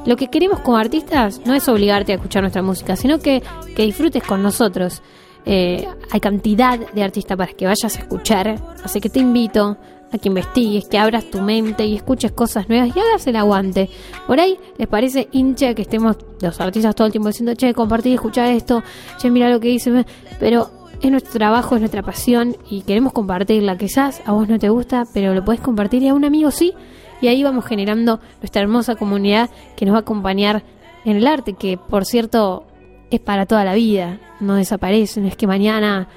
lo 0.06 0.16
que 0.16 0.28
queremos 0.28 0.60
como 0.62 0.78
artistas 0.78 1.42
no 1.46 1.54
es 1.54 1.68
obligarte 1.68 2.12
a 2.12 2.16
escuchar 2.16 2.42
nuestra 2.42 2.62
música, 2.62 2.96
sino 2.96 3.20
que, 3.20 3.44
que 3.76 3.84
disfrutes 3.84 4.24
con 4.24 4.42
nosotros. 4.42 5.02
Eh, 5.46 5.88
hay 6.12 6.20
cantidad 6.20 6.80
de 6.80 7.04
artistas 7.04 7.38
para 7.38 7.52
que 7.54 7.66
vayas 7.66 7.96
a 7.96 8.00
escuchar, 8.00 8.60
así 8.84 9.00
que 9.00 9.10
te 9.10 9.20
invito 9.20 9.78
a 10.12 10.18
que 10.18 10.28
investigues, 10.28 10.88
que 10.88 10.98
abras 10.98 11.30
tu 11.32 11.42
mente 11.42 11.86
y 11.86 11.96
escuches 11.96 12.32
cosas 12.32 12.68
nuevas 12.68 12.96
y 12.96 13.00
hagas 13.00 13.26
el 13.28 13.36
aguante. 13.36 13.90
Por 14.28 14.40
ahí 14.40 14.58
les 14.78 14.88
parece 14.88 15.30
hincha 15.32 15.74
que 15.74 15.84
estemos 15.84 16.18
los 16.42 16.60
artistas 16.60 16.96
todo 16.96 17.08
el 17.08 17.12
tiempo 17.12 17.30
diciendo, 17.30 17.54
che, 17.56 17.74
compartir, 17.74 18.14
escuchar 18.14 18.50
esto, 18.52 18.84
che, 19.18 19.30
mira 19.30 19.50
lo 19.50 19.60
que 19.60 19.70
dice, 19.70 20.06
pero 20.40 20.70
es 21.02 21.10
nuestro 21.10 21.34
trabajo, 21.34 21.76
es 21.76 21.82
nuestra 21.82 22.04
pasión 22.04 22.56
y 22.70 22.82
queremos 22.82 23.14
compartirla. 23.14 23.78
Quizás 23.78 24.22
a 24.26 24.34
vos 24.34 24.48
no 24.48 24.60
te 24.60 24.70
gusta, 24.70 25.06
pero 25.14 25.34
lo 25.34 25.44
puedes 25.44 25.62
compartir 25.62 26.04
y 26.04 26.10
a 26.10 26.14
un 26.14 26.26
amigo 26.26 26.52
sí. 26.52 26.74
Y 27.22 27.28
ahí 27.28 27.44
vamos 27.44 27.66
generando 27.66 28.20
nuestra 28.40 28.62
hermosa 28.62 28.96
comunidad 28.96 29.50
que 29.76 29.86
nos 29.86 29.94
va 29.94 30.00
a 30.00 30.02
acompañar 30.02 30.64
en 31.06 31.18
el 31.18 31.28
arte, 31.28 31.54
que 31.54 31.78
por 31.78 32.06
cierto 32.06 32.66
es 33.10 33.20
para 33.20 33.46
toda 33.46 33.64
la 33.64 33.74
vida, 33.74 34.20
no 34.40 34.56
desaparece, 34.56 35.22
no 35.22 35.28
es 35.28 35.36
que 35.36 35.48
mañana 35.48 36.08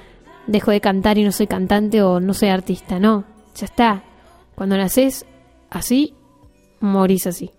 dejo 0.47 0.71
de 0.71 0.81
cantar 0.81 1.17
y 1.17 1.23
no 1.23 1.31
soy 1.31 1.47
cantante 1.47 2.01
o 2.01 2.19
no 2.19 2.33
soy 2.33 2.49
artista, 2.49 2.99
no, 2.99 3.25
ya 3.55 3.65
está. 3.65 4.03
Cuando 4.55 4.77
naces 4.77 5.25
así, 5.69 6.13
morís 6.79 7.27
así. 7.27 7.51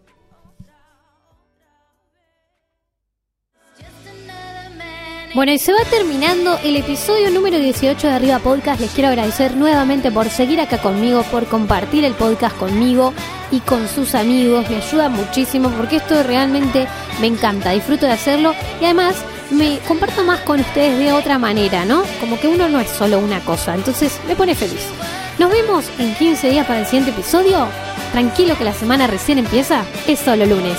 Bueno, 5.37 5.53
y 5.53 5.59
se 5.59 5.71
va 5.71 5.81
terminando 5.91 6.59
el 6.65 6.77
episodio 6.77 7.31
número 7.31 7.59
18 7.59 8.07
de 8.07 8.13
Arriba 8.15 8.39
Podcast. 8.39 8.81
Les 8.81 8.91
quiero 8.93 9.11
agradecer 9.11 9.55
nuevamente 9.55 10.11
por 10.11 10.31
seguir 10.31 10.63
acá 10.63 10.79
conmigo, 10.79 11.25
por 11.25 11.45
compartir 11.45 12.07
el 12.07 12.15
podcast 12.15 12.57
conmigo 12.57 13.13
y 13.51 13.61
con 13.61 13.87
sus 13.87 14.15
amigos. 14.15 14.67
Me 14.71 14.77
ayuda 14.77 15.11
muchísimo 15.11 15.69
porque 15.69 15.97
esto 15.97 16.23
realmente 16.23 16.87
me 17.21 17.27
encanta. 17.27 17.73
Disfruto 17.73 18.07
de 18.07 18.13
hacerlo 18.13 18.55
y 18.81 18.87
además 18.87 19.17
me 19.51 19.79
comparto 19.81 20.25
más 20.25 20.41
con 20.41 20.61
ustedes 20.61 20.99
de 20.99 21.13
otra 21.13 21.39
manera, 21.39 21.85
¿no? 21.85 22.05
Como 22.19 22.41
que 22.41 22.49
uno 22.49 22.71
no 22.71 22.81
es 22.81 22.89
solo 22.89 23.19
una 23.19 23.41
cosa. 23.41 23.75
Entonces 23.75 24.19
me 24.27 24.37
pone 24.37 24.55
feliz. 24.55 24.87
Nos 25.39 25.51
vemos 25.51 25.85
en 25.99 26.15
15 26.15 26.49
días 26.49 26.67
para 26.67 26.81
el 26.81 26.87
siguiente 26.87 27.11
episodio. 27.11 27.69
Tranquilo 28.13 28.57
que 28.57 28.65
la 28.65 28.73
semana 28.73 29.07
recién 29.07 29.37
empieza. 29.37 29.85
Es 30.07 30.19
solo 30.19 30.47
lunes. 30.47 30.79